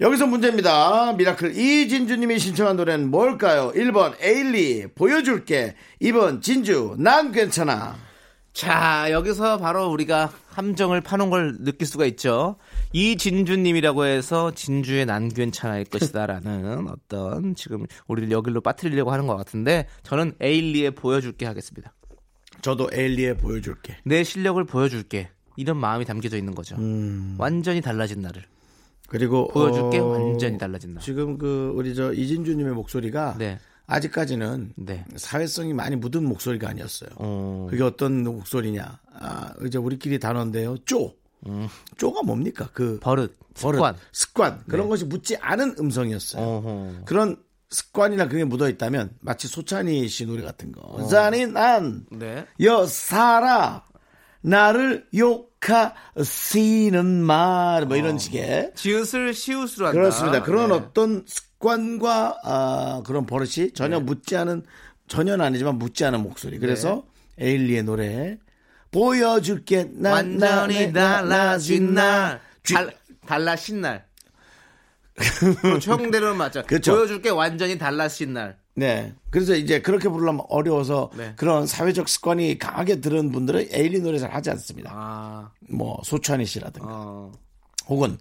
여기서 0.00 0.26
문제입니다. 0.26 1.12
미라클 1.18 1.50
이진주님이 1.50 2.38
신청한 2.38 2.76
노래는 2.76 3.10
뭘까요? 3.10 3.70
1번 3.74 4.12
에일리 4.22 4.86
보여줄게. 4.96 5.74
2번 6.00 6.40
진주 6.40 6.96
난 6.98 7.30
괜찮아. 7.32 7.94
자, 8.52 9.10
여기서 9.10 9.58
바로 9.58 9.88
우리가 9.90 10.32
함정을 10.48 11.00
파놓은 11.00 11.30
걸 11.30 11.56
느낄 11.60 11.86
수가 11.86 12.04
있죠. 12.06 12.56
이진주님이라고 12.92 14.04
해서 14.04 14.50
진주의 14.52 15.06
난 15.06 15.28
괜찮아일 15.28 15.84
것이다라는 15.84 16.88
어떤 16.90 17.54
지금 17.54 17.86
우리를 18.08 18.30
여기로 18.30 18.60
빠뜨리려고 18.60 19.12
하는 19.12 19.26
것 19.26 19.36
같은데 19.36 19.86
저는 20.02 20.34
에일리의 20.40 20.90
보여줄게 20.90 21.46
하겠습니다. 21.46 21.94
저도 22.60 22.90
에일리에 22.92 23.34
보여줄게. 23.34 23.96
내 24.04 24.24
실력을 24.24 24.62
보여줄게. 24.64 25.30
이런 25.56 25.76
마음이 25.76 26.04
담겨져 26.04 26.36
있는 26.36 26.54
거죠. 26.54 26.76
완전히 27.38 27.80
달라진 27.80 28.20
나를. 28.20 28.42
그리고 29.08 29.48
보여줄게 29.48 29.98
어, 29.98 30.06
완전히 30.06 30.56
달라진 30.56 30.94
나. 30.94 31.00
지금 31.00 31.36
그 31.36 31.72
우리 31.74 31.94
저 31.94 32.12
이진주님의 32.12 32.74
목소리가 32.74 33.34
네. 33.38 33.58
아직까지는 33.90 34.72
네. 34.76 35.04
사회성이 35.16 35.74
많이 35.74 35.96
묻은 35.96 36.24
목소리가 36.24 36.68
아니었어요. 36.68 37.10
어, 37.16 37.66
그게 37.70 37.82
어떤 37.82 38.22
목소리냐? 38.22 39.00
아, 39.20 39.52
이제 39.66 39.78
우리끼리 39.78 40.18
단어인데요. 40.18 40.76
쪼. 40.84 41.14
쪼가 41.96 42.22
뭡니까? 42.22 42.68
그 42.74 42.94
음. 42.94 43.00
버릇, 43.00 43.36
버릇, 43.54 43.76
습관. 43.78 43.96
습관 44.12 44.62
그런 44.68 44.86
네. 44.86 44.90
것이 44.90 45.04
묻지 45.06 45.36
않은 45.38 45.76
음성이었어요. 45.80 46.42
어허. 46.44 46.92
그런 47.06 47.36
습관이나 47.70 48.28
그게 48.28 48.44
묻어 48.44 48.68
있다면 48.68 49.10
마치 49.20 49.48
소찬희 49.48 50.06
씨 50.08 50.26
노래 50.26 50.42
같은 50.42 50.70
거. 50.70 51.06
잔인한 51.08 52.04
네. 52.10 52.46
여사라 52.60 53.84
나를 54.42 55.06
욕하시는 55.16 57.06
말 57.24 57.86
뭐 57.86 57.96
이런 57.96 58.18
식의 58.18 58.72
지읒을 58.74 59.32
시읒으로 59.34 59.86
한다. 59.86 59.92
그렇습니다. 59.92 60.42
그런 60.42 60.68
네. 60.68 60.74
어떤 60.74 61.24
습관 61.26 61.49
과 61.60 62.38
아, 62.42 63.02
그런 63.04 63.26
버릇이 63.26 63.72
전혀 63.74 63.98
네. 63.98 64.04
묻지 64.04 64.34
않은 64.36 64.64
전혀는 65.08 65.44
아니지만 65.44 65.78
묻지 65.78 66.04
않은 66.06 66.22
목소리. 66.22 66.58
그래서 66.58 67.04
에일리의 67.38 67.82
노래 67.84 68.38
보여줄게 68.90 69.88
나, 69.92 70.12
완전히 70.12 70.92
달라진 70.92 71.94
날. 71.94 72.40
쥐- 72.64 72.74
달, 72.74 72.94
달라신 73.26 73.80
날. 73.82 74.06
형대로는 75.82 76.36
맞죠. 76.38 76.62
그렇죠. 76.66 76.92
보여줄게 76.94 77.28
완전히 77.28 77.76
달라신 77.76 78.32
날. 78.32 78.58
네. 78.74 79.12
그래서 79.30 79.54
이제 79.54 79.82
그렇게 79.82 80.08
부르려면 80.08 80.46
어려워서 80.48 81.10
네. 81.16 81.34
그런 81.36 81.66
사회적 81.66 82.08
습관이 82.08 82.58
강하게 82.58 83.00
들은 83.00 83.30
분들은 83.30 83.68
에일리 83.70 84.00
노래 84.00 84.18
잘 84.18 84.32
하지 84.34 84.48
않습니다. 84.50 84.90
아, 84.94 85.50
뭐 85.68 86.00
소찬희 86.04 86.46
씨라든가 86.46 86.88
어, 86.90 87.32
혹은 87.88 88.16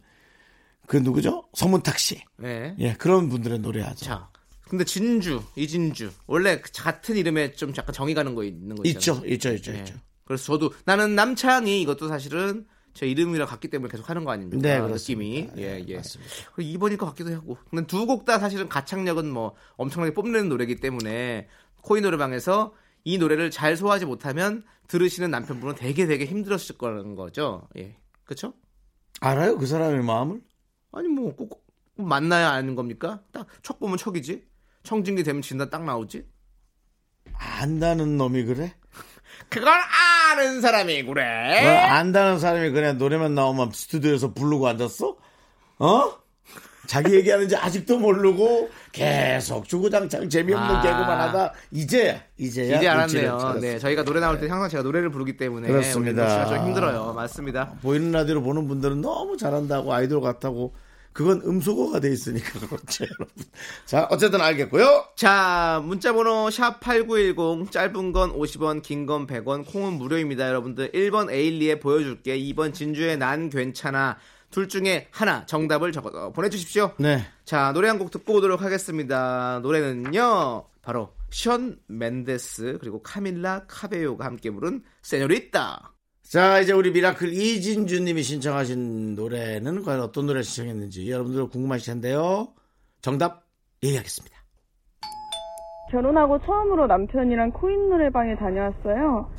그 0.89 0.97
누구죠? 0.97 1.47
서문탁 1.53 1.99
씨. 1.99 2.19
네. 2.37 2.75
예, 2.79 2.93
그런 2.93 3.29
분들의 3.29 3.59
노래하죠. 3.59 4.05
자, 4.05 4.29
근데 4.67 4.83
진주, 4.83 5.41
이진주 5.55 6.11
원래 6.25 6.59
그 6.61 6.71
같은 6.75 7.15
이름에 7.15 7.51
좀 7.51 7.71
약간 7.77 7.93
정이 7.93 8.15
가는 8.15 8.33
거 8.33 8.43
있는 8.43 8.75
거 8.75 8.81
있잖아요. 8.85 9.23
있죠, 9.23 9.27
있죠, 9.27 9.53
있죠, 9.53 9.71
네. 9.71 9.79
있죠. 9.79 9.93
그래서 10.25 10.45
저도 10.45 10.73
나는 10.85 11.13
남창이 11.15 11.79
이것도 11.83 12.07
사실은 12.07 12.65
제 12.95 13.05
이름이랑 13.05 13.47
같기 13.47 13.67
때문에 13.67 13.91
계속 13.91 14.09
하는 14.09 14.23
거 14.25 14.31
아닙니까? 14.31 14.61
네, 14.67 14.81
그렇습니다. 14.81 15.51
느낌이. 15.53 15.61
예, 15.63 15.73
네, 15.77 15.85
예. 15.89 15.95
맞습니다. 15.97 16.33
그리고 16.55 16.79
2번일 16.87 16.97
것 16.97 17.05
같기도 17.05 17.33
하고. 17.35 17.57
근데 17.69 17.85
두 17.85 18.07
곡 18.07 18.25
다 18.25 18.39
사실은 18.39 18.67
가창력은 18.67 19.29
뭐 19.31 19.53
엄청나게 19.77 20.15
뽐내는 20.15 20.49
노래이기 20.49 20.77
때문에 20.77 21.47
코인 21.83 22.01
노래방에서 22.03 22.73
이 23.03 23.19
노래를 23.19 23.51
잘 23.51 23.77
소화하지 23.77 24.05
못하면 24.07 24.63
들으시는 24.87 25.29
남편분은 25.29 25.75
되게 25.75 26.07
되게 26.07 26.25
힘들었을 26.25 26.79
거라는 26.79 27.13
거죠. 27.15 27.67
예. 27.77 27.95
그쵸? 28.25 28.53
알아요 29.21 29.57
그 29.57 29.67
사람의 29.67 30.03
마음을? 30.03 30.41
아니 30.91 31.07
뭐 31.07 31.35
꼭 31.35 31.65
만나야 31.95 32.49
아는 32.51 32.75
겁니까? 32.75 33.21
딱 33.33 33.47
척 33.61 33.79
보면 33.79 33.97
척이지. 33.97 34.47
청진기 34.83 35.23
되면 35.23 35.41
진단 35.41 35.69
딱 35.69 35.83
나오지. 35.83 36.25
안다는 37.33 38.17
놈이 38.17 38.45
그래? 38.45 38.73
그걸 39.49 39.73
아는 39.73 40.61
사람이 40.61 41.03
뭐 41.03 41.13
그래. 41.13 41.25
안다는 41.65 42.39
사람이 42.39 42.71
그냥 42.71 42.97
노래만 42.97 43.35
나오면 43.35 43.71
스튜디오에서 43.73 44.33
부르고 44.33 44.67
앉았어? 44.67 45.17
어? 45.79 46.13
자기 46.89 47.13
얘기하는지 47.13 47.55
아직도 47.55 47.99
모르고 47.99 48.71
계속 48.91 49.67
주구장창 49.67 50.27
재미없는 50.27 50.75
아. 50.77 50.81
개그만 50.81 51.19
하다 51.21 51.53
이제 51.69 52.19
이제야 52.35 52.77
이제 52.79 52.87
알았네요. 52.87 53.57
네, 53.61 53.77
저희가 53.77 54.03
노래 54.03 54.19
나올 54.19 54.39
때 54.39 54.47
항상 54.47 54.67
제가 54.69 54.81
노래를 54.81 55.11
부르기 55.11 55.37
때문에 55.37 55.67
그렇습니다. 55.67 56.47
좀 56.47 56.65
힘들어요. 56.65 57.13
맞습니다. 57.13 57.73
보이는 57.83 58.11
라디오로 58.11 58.41
보는 58.41 58.67
분들은 58.67 59.01
너무 59.01 59.37
잘한다고 59.37 59.93
아이돌 59.93 60.19
같다고 60.19 60.73
그건 61.13 61.41
음소거가 61.45 61.99
돼 61.99 62.11
있으니까 62.11 62.57
그렇죠 62.67 63.03
여러분. 63.05 63.27
자 63.85 64.07
어쨌든 64.09 64.41
알겠고요. 64.41 65.05
자, 65.15 65.83
문자 65.85 66.11
번호 66.13 66.49
샵 66.49 66.79
8910, 66.79 67.71
짧은 67.71 68.13
건 68.13 68.33
50원, 68.33 68.81
긴 68.81 69.05
건 69.05 69.27
100원, 69.27 69.71
콩은 69.71 69.93
무료입니다, 69.93 70.47
여러분들. 70.47 70.91
1번 70.91 71.31
에일리의 71.31 71.79
보여 71.79 71.99
줄게, 71.99 72.35
2번 72.39 72.73
진주의 72.73 73.15
난 73.17 73.51
괜찮아. 73.51 74.17
둘 74.51 74.67
중에 74.67 75.07
하나 75.11 75.45
정답을 75.45 75.91
적어 75.91 76.31
보내주십시오. 76.31 76.91
네. 76.97 77.21
자, 77.45 77.71
노래 77.73 77.87
한 77.87 77.99
곡 77.99 78.11
듣고 78.11 78.33
오도록 78.35 78.61
하겠습니다. 78.61 79.59
노래는요, 79.61 80.65
바로 80.81 81.13
션 81.29 81.77
멘데스 81.87 82.77
그리고 82.79 83.01
카밀라 83.01 83.65
카베요가 83.67 84.25
함께 84.25 84.49
부른 84.51 84.83
Señorita. 85.01 85.93
자, 86.23 86.59
이제 86.59 86.73
우리 86.73 86.91
미라클 86.91 87.33
이진주 87.33 88.01
님이 88.01 88.23
신청하신 88.23 89.15
노래는 89.15 89.83
과연 89.83 90.01
어떤 90.01 90.27
노래 90.27 90.41
신청했는지 90.43 91.09
여러분들 91.11 91.47
궁금하실 91.47 91.93
텐데요. 91.93 92.53
정답 93.01 93.47
얘기하겠습니다. 93.83 94.37
결혼하고 95.91 96.39
처음으로 96.45 96.85
남편이랑 96.87 97.51
코인 97.51 97.89
노래방에 97.89 98.35
다녀왔어요. 98.35 99.31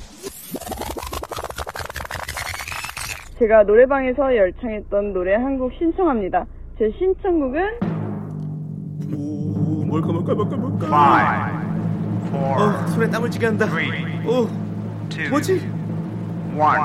제가 3.41 3.63
노래방에서 3.63 4.35
열창했던 4.35 5.13
노래 5.13 5.33
한 5.35 5.57
곡 5.57 5.71
신청합니다. 5.73 6.45
제 6.77 6.91
신청곡은 6.97 7.79
오, 9.15 9.83
뭘까, 9.85 10.11
뭘까, 10.11 10.33
뭘까, 10.35 10.55
뭘까. 10.57 11.61
어, 12.33 12.87
손에 12.89 13.09
땀을 13.09 13.29
쥐게 13.31 13.45
한다. 13.47 13.65
오, 14.25 14.47
뭐지? 15.29 15.59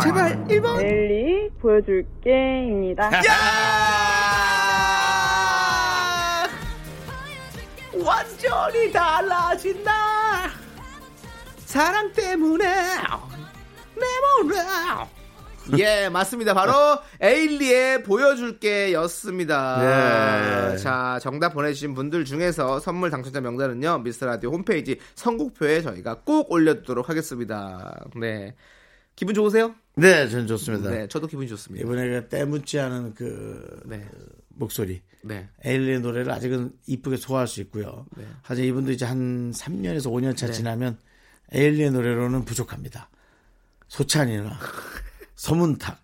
제발, 0.03 0.45
1번. 0.47 0.81
엘리 0.83 1.51
보여줄게입니다. 1.61 3.11
야! 3.17 3.21
완전히 8.05 8.91
달라진 8.93 9.83
나 9.85 9.93
사랑 11.67 12.11
때문에 12.13 12.65
내 12.65 14.07
몸을 14.43 14.55
예 15.79 16.09
맞습니다 16.09 16.55
바로 16.55 16.73
에일리의 17.21 18.03
보여줄게 18.03 18.93
였습니다 18.93 20.71
네. 20.71 20.77
자 20.79 21.19
정답 21.21 21.55
보내주신 21.55 21.95
분들 21.95 22.25
중에서 22.25 22.81
선물 22.81 23.11
당첨자 23.11 23.41
명단은요 23.41 23.99
미스터 23.99 24.27
라디오 24.27 24.51
홈페이지 24.51 24.99
선곡표에 25.15 25.83
저희가 25.83 26.21
꼭 26.25 26.51
올려두도록 26.51 27.09
하겠습니다 27.09 28.05
네 28.21 28.55
기분 29.17 29.35
좋으세요? 29.35 29.75
네, 29.97 30.29
저는 30.29 30.47
좋습니다. 30.47 30.91
네 30.91 31.09
저도 31.09 31.27
기분이 31.27 31.49
좋습니다 31.49 31.85
이번에 31.85 32.09
그 32.09 32.29
때묻지 32.29 32.79
않은 32.79 33.15
그 33.15 33.81
네. 33.87 34.07
목소리. 34.57 35.03
네. 35.23 35.49
에일리의 35.65 36.01
노래를 36.01 36.31
아직은 36.33 36.73
이쁘게 36.87 37.17
소화할 37.17 37.47
수 37.47 37.61
있고요. 37.63 38.07
하지만 38.43 38.69
이분도 38.69 38.93
이제 38.93 39.05
한 39.05 39.51
3년에서 39.53 40.07
5년 40.07 40.37
차 40.37 40.51
지나면 40.51 40.99
에일리의 41.53 41.91
노래로는 41.91 42.45
부족합니다. 42.45 43.11
소찬이나 43.89 44.59
서문탁 45.37 45.99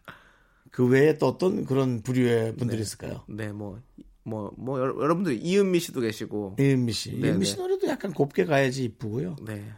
그 0.70 0.86
외에 0.86 1.18
또 1.18 1.26
어떤 1.28 1.64
그런 1.66 2.02
부류의 2.02 2.56
분들이 2.56 2.80
있을까요? 2.80 3.24
네, 3.28 3.48
뭐, 3.52 3.78
뭐, 4.22 4.52
뭐, 4.56 4.78
여러- 4.80 4.98
여러분들 5.02 5.38
이은미 5.42 5.80
씨도 5.80 6.00
계시고, 6.00 6.56
이은미 6.58 6.92
씨. 6.92 7.12
네, 7.18 7.28
이은미 7.28 7.44
씨 7.44 7.56
네. 7.56 7.62
노래도 7.62 7.86
약간 7.88 8.12
곱게 8.12 8.44
가야지 8.46 8.84
이쁘고요. 8.84 9.36
네. 9.42 9.70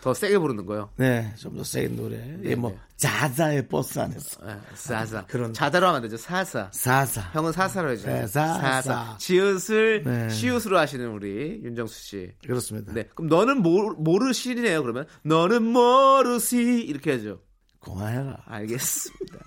더 0.00 0.14
세게 0.14 0.38
부르는 0.38 0.64
거요. 0.64 0.88
네, 0.96 1.30
좀더센 1.36 1.94
노래. 1.94 2.38
예, 2.44 2.54
뭐 2.54 2.70
네. 2.70 2.78
자자의 2.96 3.68
버스 3.68 3.98
안에서 3.98 4.44
네, 4.46 4.54
사사. 4.74 5.26
그런- 5.26 5.52
자다로 5.52 5.86
하면 5.88 5.96
안 5.96 6.02
되죠. 6.02 6.16
사사. 6.16 6.70
사사. 6.72 7.20
형은 7.34 7.52
사사로 7.52 7.90
해죠. 7.90 8.08
네, 8.08 8.26
사사. 8.26 9.18
지읒을 9.18 10.02
네. 10.04 10.30
시읒으로 10.30 10.78
하시는 10.78 11.06
우리 11.12 11.60
윤정수 11.62 12.00
씨. 12.02 12.32
그렇습니다. 12.46 12.94
네. 12.94 13.04
그럼 13.14 13.28
너는 13.28 13.60
모, 13.62 13.92
모르시네요, 13.92 14.80
그러면. 14.82 15.04
너는 15.22 15.64
모르시. 15.64 16.56
이렇게 16.88 17.12
하죠. 17.12 17.40
고마해라. 17.80 18.42
알겠습니다. 18.46 19.38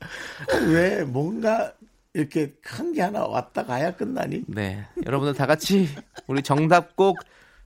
왜 0.68 1.04
뭔가 1.04 1.72
이렇게 2.14 2.52
큰 2.62 2.92
게 2.92 3.02
하나 3.02 3.24
왔다 3.26 3.64
가야 3.64 3.94
끝나니? 3.94 4.42
네. 4.48 4.84
여러분들 5.06 5.34
다 5.34 5.46
같이 5.46 5.88
우리 6.26 6.42
정답 6.42 6.96
꼭 6.96 7.18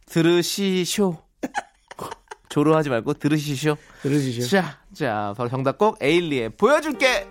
들으시쇼. 0.07 1.17
조로하지 2.51 2.89
말고 2.91 3.15
들으시쇼. 3.15 3.77
들으시죠. 4.03 4.47
자, 4.49 4.79
자, 4.93 5.35
바로 5.37 5.49
정답 5.49 5.77
꼭 5.79 5.97
에일리의 6.01 6.51
보여줄게. 6.51 7.27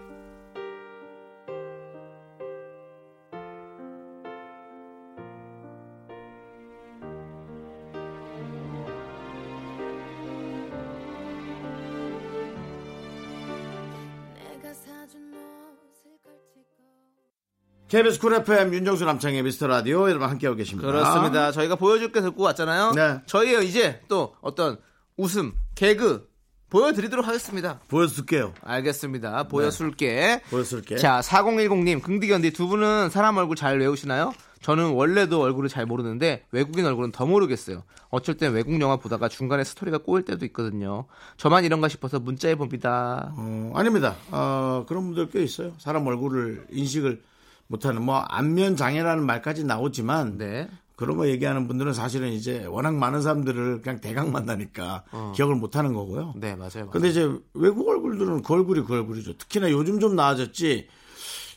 KBS 17.93 18.19
쿨 18.19 18.33
FM 18.33 18.73
윤정수 18.73 19.05
남창의 19.05 19.43
미스터 19.43 19.67
라디오 19.67 20.09
여러분 20.09 20.27
함께하고 20.27 20.57
계십니다. 20.57 20.89
그렇습니다. 20.91 21.51
저희가 21.51 21.75
보여줄게 21.75 22.21
듣고 22.21 22.41
왔잖아요. 22.41 22.93
네. 22.93 23.21
저희가 23.27 23.61
이제 23.61 24.01
또 24.07 24.35
어떤 24.41 24.79
웃음, 25.15 25.53
개그 25.75 26.27
보여드리도록 26.71 27.27
하겠습니다. 27.27 27.81
보여줄게요. 27.89 28.55
알겠습니다. 28.63 29.43
보여줄게. 29.43 30.41
보여줄게. 30.49 30.95
자, 30.97 31.19
4010님, 31.19 32.01
긍디견디 32.01 32.53
두 32.53 32.67
분은 32.67 33.11
사람 33.11 33.37
얼굴 33.37 33.55
잘 33.55 33.77
외우시나요? 33.77 34.33
저는 34.63 34.93
원래도 34.93 35.41
얼굴을 35.41 35.69
잘 35.69 35.85
모르는데 35.85 36.47
외국인 36.51 36.87
얼굴은 36.87 37.11
더 37.11 37.27
모르겠어요. 37.27 37.83
어쩔 38.09 38.35
땐 38.37 38.53
외국 38.53 38.81
영화 38.81 38.95
보다가 38.95 39.29
중간에 39.29 39.63
스토리가 39.63 39.99
꼬일 39.99 40.25
때도 40.25 40.45
있거든요. 40.45 41.05
저만 41.37 41.63
이런가 41.63 41.89
싶어서 41.89 42.19
문자해 42.19 42.55
봅니다. 42.55 43.35
어, 43.37 43.71
아닙니다. 43.75 44.15
어, 44.31 44.83
그런 44.87 45.03
분들 45.03 45.29
꽤 45.29 45.43
있어요. 45.43 45.73
사람 45.77 46.07
얼굴을 46.07 46.65
인식을 46.71 47.21
못하는 47.67 48.01
뭐 48.03 48.17
안면 48.17 48.75
장애라는 48.75 49.25
말까지 49.25 49.63
나오지만 49.63 50.37
네. 50.37 50.69
그런 50.95 51.17
거 51.17 51.27
얘기하는 51.27 51.67
분들은 51.67 51.93
사실은 51.93 52.29
이제 52.31 52.65
워낙 52.65 52.95
많은 52.95 53.21
사람들을 53.21 53.81
그냥 53.81 53.99
대강 53.99 54.31
만나니까 54.31 55.03
기억을 55.35 55.55
못 55.55 55.75
하는 55.75 55.93
거고요. 55.93 56.33
네, 56.35 56.55
맞아요. 56.55 56.69
맞아요. 56.75 56.89
근데 56.91 57.09
이제 57.09 57.29
외국 57.53 57.87
얼굴들은 57.87 58.43
그 58.43 58.53
얼굴이 58.53 58.83
그 58.85 58.93
얼굴이죠. 58.93 59.37
특히나 59.37 59.71
요즘 59.71 59.99
좀 59.99 60.15
나아졌지. 60.15 60.87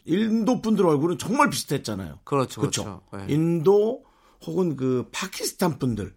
인도 0.06 0.62
분들 0.62 0.86
얼굴은 0.86 1.18
정말 1.18 1.50
비슷했잖아요. 1.50 2.20
그렇죠, 2.24 2.60
그렇죠. 2.60 2.84
그렇죠. 3.10 3.26
네. 3.26 3.34
인도 3.34 4.04
혹은 4.46 4.76
그 4.76 5.08
파키스탄 5.12 5.78
분들. 5.78 6.14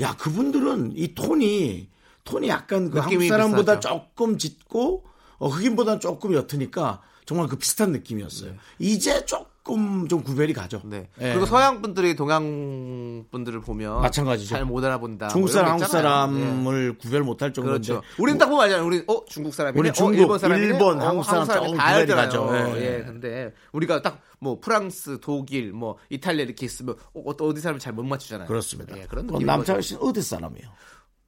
야, 0.00 0.16
그분들은 0.16 0.92
이 0.96 1.14
톤이 1.14 1.88
톤이 2.24 2.48
약간 2.48 2.90
그 2.90 2.98
한국 2.98 3.24
사람보다 3.24 3.78
비슷하죠. 3.78 4.06
조금 4.10 4.38
짙고 4.38 5.04
어, 5.38 5.48
흑인보다 5.48 5.98
조금 5.98 6.32
옅으니까 6.34 7.02
정말 7.26 7.48
그 7.48 7.56
비슷한 7.56 7.92
느낌이었어요. 7.92 8.54
이제 8.78 9.24
조금 9.26 10.06
좀 10.08 10.22
구별이 10.22 10.52
가죠. 10.52 10.80
네. 10.84 11.08
예. 11.20 11.32
그리고 11.32 11.44
서양 11.44 11.82
분들이 11.82 12.14
동양 12.16 13.24
분들을 13.30 13.60
보면 13.60 14.00
마찬가지죠. 14.00 14.48
잘 14.48 14.64
못 14.64 14.82
알아본다. 14.84 15.28
중국 15.28 15.46
뭐 15.48 15.52
사람, 15.52 15.70
한국. 15.72 15.84
예. 15.84 15.88
사람을 15.88 16.98
구별 16.98 17.22
못할 17.24 17.52
정도인데 17.52 17.88
그렇죠. 17.94 18.06
우리는 18.18 18.38
딱 18.38 18.46
보면 18.46 18.62
알잖아요. 18.64 18.86
우리 18.86 19.02
어 19.08 19.24
중국 19.26 19.52
사람이네. 19.52 19.78
우리 19.80 19.88
어, 19.90 19.92
중국, 19.92 20.14
일본 20.18 20.38
사람이네. 20.38 20.66
일본, 20.66 21.02
어, 21.02 21.06
한국 21.08 21.24
사람 21.24 21.44
사람이 21.44 21.66
조금 21.66 21.78
다 21.78 21.84
알잖아요. 21.86 22.24
가죠. 22.26 22.76
예. 22.78 22.98
예. 23.00 23.04
근데 23.04 23.52
우리가 23.72 24.00
딱 24.02 24.22
뭐 24.38 24.60
프랑스, 24.60 25.18
독일, 25.20 25.72
뭐 25.72 25.96
이탈리아 26.10 26.44
이렇게 26.44 26.66
있으면 26.66 26.94
어, 27.14 27.22
어, 27.30 27.54
디 27.54 27.60
사람이 27.60 27.80
잘못 27.80 28.04
맞추잖아요. 28.04 28.46
그렇습니다. 28.46 28.96
예, 28.98 29.06
그런. 29.06 29.26
남창희 29.26 29.82
씨는 29.82 30.02
어디 30.02 30.22
사람이에요? 30.22 30.68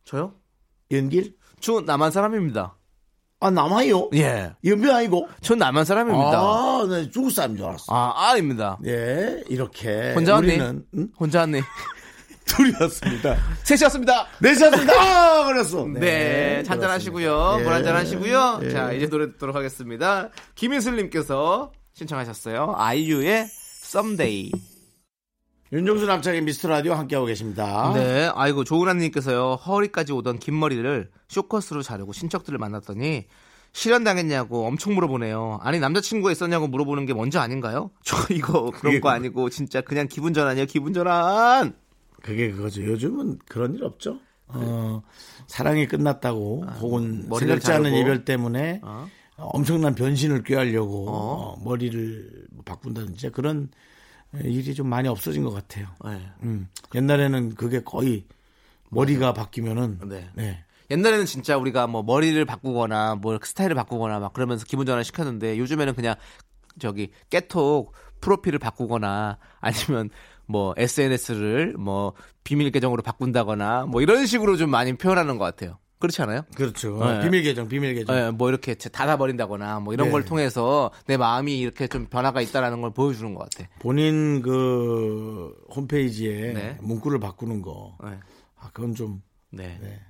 저요? 0.05 0.35
연길? 0.91 1.37
저 1.61 1.81
남한 1.81 2.11
사람입니다. 2.11 2.77
아, 3.41 3.51
남아요? 3.51 4.11
예. 4.15 4.53
연변 4.65 4.97
아니고? 4.97 5.29
전 5.41 5.59
남한 5.59 5.85
사람입니다. 5.85 6.39
아, 6.39 6.87
네, 6.91 7.09
중국 7.11 7.31
사람인 7.31 7.57
줄 7.57 7.67
알았어. 7.67 7.85
아, 7.95 8.13
아입니다. 8.31 8.79
예, 8.87 9.43
이렇게. 9.49 10.13
혼자 10.15 10.35
왔니? 10.35 10.49
우리는, 10.49 10.85
응? 10.97 11.09
혼자 11.19 11.41
왔네. 11.41 11.61
둘이 12.47 12.73
왔습니다. 12.81 13.37
셋이었습니다. 13.63 14.27
넷이었습니다. 14.41 14.93
아, 14.93 15.45
그랬어. 15.47 15.87
네, 15.87 16.63
잔잔 16.65 16.91
하시고요. 16.91 17.31
그렇습니다. 17.31 17.65
물 17.65 17.73
한잔 17.75 17.95
하시고요. 17.95 18.61
예. 18.65 18.71
자, 18.71 18.93
이제 18.93 19.07
노래 19.09 19.27
듣도록 19.33 19.55
하겠습니다. 19.55 20.31
김인슬님께서 20.57 21.71
신청하셨어요. 21.95 22.75
아이유의 22.77 23.47
Someday. 23.85 24.51
윤정수 25.73 26.07
남창의 26.07 26.43
미스터 26.43 26.69
라디오 26.69 26.95
함께하고 26.95 27.27
계십니다. 27.27 27.93
네, 27.95 28.31
아이고 28.35 28.65
조은아님께서요 28.65 29.55
허리까지 29.55 30.13
오던 30.13 30.39
긴 30.39 30.59
머리를 30.59 31.11
쇼커스로 31.29 31.83
자르고 31.83 32.13
친척들을 32.15 32.59
만났더니 32.59 33.27
실현당했냐고 33.73 34.67
엄청 34.67 34.95
물어보네요. 34.95 35.59
아니 35.63 35.79
남자친구가 35.79 36.33
있었냐고 36.33 36.69
물어보는 36.69 37.05
게 37.05 37.13
먼저 37.13 37.41
아닌가요? 37.41 37.91
저 38.03 38.17
이거 38.33 38.71
그런 38.71 39.01
거 39.01 39.11
아니고 39.11 39.51
진짜 39.51 39.83
그냥 39.83 40.09
기분 40.09 40.33
전환이에요. 40.33 40.67
기분 40.67 40.95
전환. 40.95 41.75
그게 42.23 42.51
그거죠. 42.51 42.83
요즘은 42.85 43.39
그런 43.47 43.75
일 43.75 43.85
없죠. 43.85 44.19
어, 44.49 45.03
사랑이 45.47 45.87
끝났다고 45.87 46.65
혹은 46.81 47.25
아, 47.27 47.29
머리를 47.29 47.61
생각지 47.61 47.73
않은. 47.73 47.95
이별 47.95 48.25
때문에 48.25 48.81
어. 48.83 49.07
엄청난 49.37 49.95
변신을 49.95 50.43
꾀하려고 50.45 51.11
어. 51.11 51.13
어, 51.13 51.61
머리를 51.63 52.47
뭐 52.53 52.65
바꾼다든지 52.65 53.31
그런 53.31 53.69
일이 54.45 54.75
좀 54.75 54.89
많이 54.89 55.09
없어진 55.09 55.43
것 55.45 55.51
같아요. 55.51 55.89
네. 56.05 56.21
음, 56.43 56.69
옛날에는 56.95 57.55
그게 57.55 57.83
거의 57.83 58.25
머리가 58.91 59.33
바뀌면은 59.33 60.01
네. 60.07 60.29
네. 60.35 60.65
옛날에는 60.91 61.27
진짜 61.27 61.57
우리가 61.57 61.87
뭐 61.87 62.03
머리를 62.03 62.43
바꾸거나 62.45 63.17
뭐 63.17 63.39
스타일을 63.43 63.75
바꾸거나 63.75 64.21
막 64.21 64.33
그러면서 64.33 64.65
기분 64.65 64.87
전환 64.87 65.05
시켰는데 65.05 65.59
요즘에는 65.59 65.95
그냥 65.95 66.15
저기 66.79 67.11
깨톡 67.31 67.93
프로필을 68.21 68.59
바꾸거나 68.59 69.39
아니면 69.61 70.11
뭐 70.47 70.75
SNS를 70.77 71.75
뭐 71.79 72.15
비밀 72.43 72.71
계정으로 72.71 73.03
바꾼다거나 73.03 73.87
뭐 73.87 74.01
이런 74.01 74.25
식으로 74.27 74.57
좀 74.57 74.71
많이 74.71 74.95
표현하는 74.95 75.37
것 75.37 75.45
같아요. 75.45 75.79
그렇지 75.99 76.23
않아요? 76.23 76.43
그렇죠. 76.55 76.99
네. 77.05 77.21
비밀 77.23 77.43
계정, 77.43 77.67
비밀 77.69 77.95
계정. 77.95 78.17
예, 78.17 78.31
뭐 78.31 78.49
이렇게 78.49 78.75
닫아버린다거나 78.75 79.81
뭐 79.81 79.93
이런 79.95 80.09
네. 80.09 80.13
걸 80.13 80.25
통해서 80.25 80.91
내 81.07 81.17
마음이 81.17 81.59
이렇게 81.59 81.89
좀 81.89 82.07
변화가 82.07 82.41
있다라는 82.41 82.81
걸 82.81 82.93
보여주는 82.93 83.35
것 83.35 83.51
같아. 83.51 83.69
본인 83.81 84.41
그 84.43 85.53
홈페이지에 85.75 86.53
네. 86.53 86.79
문구를 86.81 87.19
바꾸는 87.19 87.63
거. 87.63 87.97
네. 88.05 88.19
아, 88.57 88.71
그건 88.73 88.95
좀 88.95 89.23
네. 89.51 89.79
네. 89.81 90.01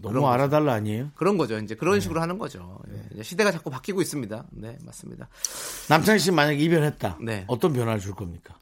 너무. 0.00 0.28
알아달라 0.28 0.74
아니에요? 0.74 1.10
그런 1.16 1.38
거죠. 1.38 1.56
이제 1.58 1.74
네. 1.74 1.78
그런 1.78 1.98
식으로 2.00 2.20
하는 2.20 2.38
거죠. 2.38 2.78
시대가 3.22 3.50
자꾸 3.50 3.68
바뀌고 3.70 4.00
있습니다. 4.02 4.46
네, 4.52 4.78
맞습니다. 4.84 5.28
남창희 5.88 6.18
씨 6.20 6.30
만약 6.30 6.52
이별했다. 6.60 7.18
네. 7.22 7.44
어떤 7.48 7.72
변화를 7.72 8.00
줄 8.00 8.12
겁니까? 8.12 8.54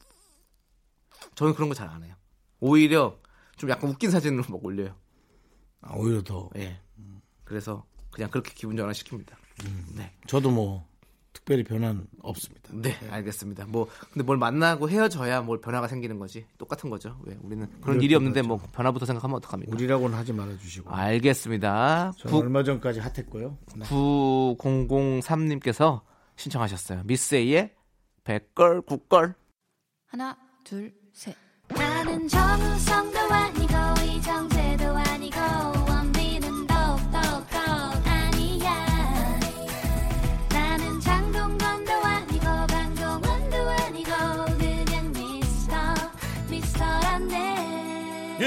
저는 1.34 1.54
그런 1.54 1.68
거 1.68 1.74
잘 1.74 1.88
안 1.90 2.02
해요. 2.04 2.14
오히려 2.60 3.18
좀 3.56 3.68
약간 3.70 3.90
웃긴 3.90 4.10
사진으로 4.10 4.44
막 4.48 4.64
올려요. 4.64 4.94
아, 5.80 5.94
오히려 5.94 6.22
더. 6.22 6.50
예. 6.56 6.78
그래서 7.44 7.84
그냥 8.10 8.30
그렇게 8.30 8.52
기분 8.54 8.76
전환 8.76 8.92
시킵니다. 8.92 9.34
네. 9.94 10.12
저도 10.26 10.50
뭐 10.50 10.86
특별히 11.32 11.62
변화는 11.62 12.06
없습니다. 12.22 12.70
네, 12.72 12.96
알겠습니다. 13.10 13.66
뭐 13.66 13.88
근데 14.10 14.24
뭘 14.24 14.38
만나고 14.38 14.88
헤어져야 14.88 15.42
뭘 15.42 15.60
변화가 15.60 15.86
생기는 15.86 16.18
거지. 16.18 16.46
똑같은 16.58 16.90
거죠. 16.90 17.18
왜 17.24 17.36
우리는 17.42 17.68
그런 17.80 18.00
일이 18.00 18.14
없는데 18.14 18.42
뭐 18.42 18.58
변화부터 18.72 19.06
생각하면 19.06 19.36
어떡합니까? 19.36 19.72
우리라고는 19.74 20.16
하지 20.16 20.32
말아 20.32 20.56
주시고. 20.58 20.90
알겠습니다. 20.90 22.12
저는 22.16 22.38
얼마 22.38 22.64
전까지 22.64 23.00
핫했고요. 23.00 23.58
네. 23.76 23.86
9003님께서 23.86 26.02
신청하셨어요. 26.36 27.02
미스에이의 27.04 27.74
백걸 28.24 28.82
국걸. 28.82 29.34
하나, 30.06 30.36
둘, 30.64 30.94
셋. 31.12 31.36
나는 31.68 32.26
정우성도 32.28 33.18
아니고 33.18 33.74
이정 34.04 34.48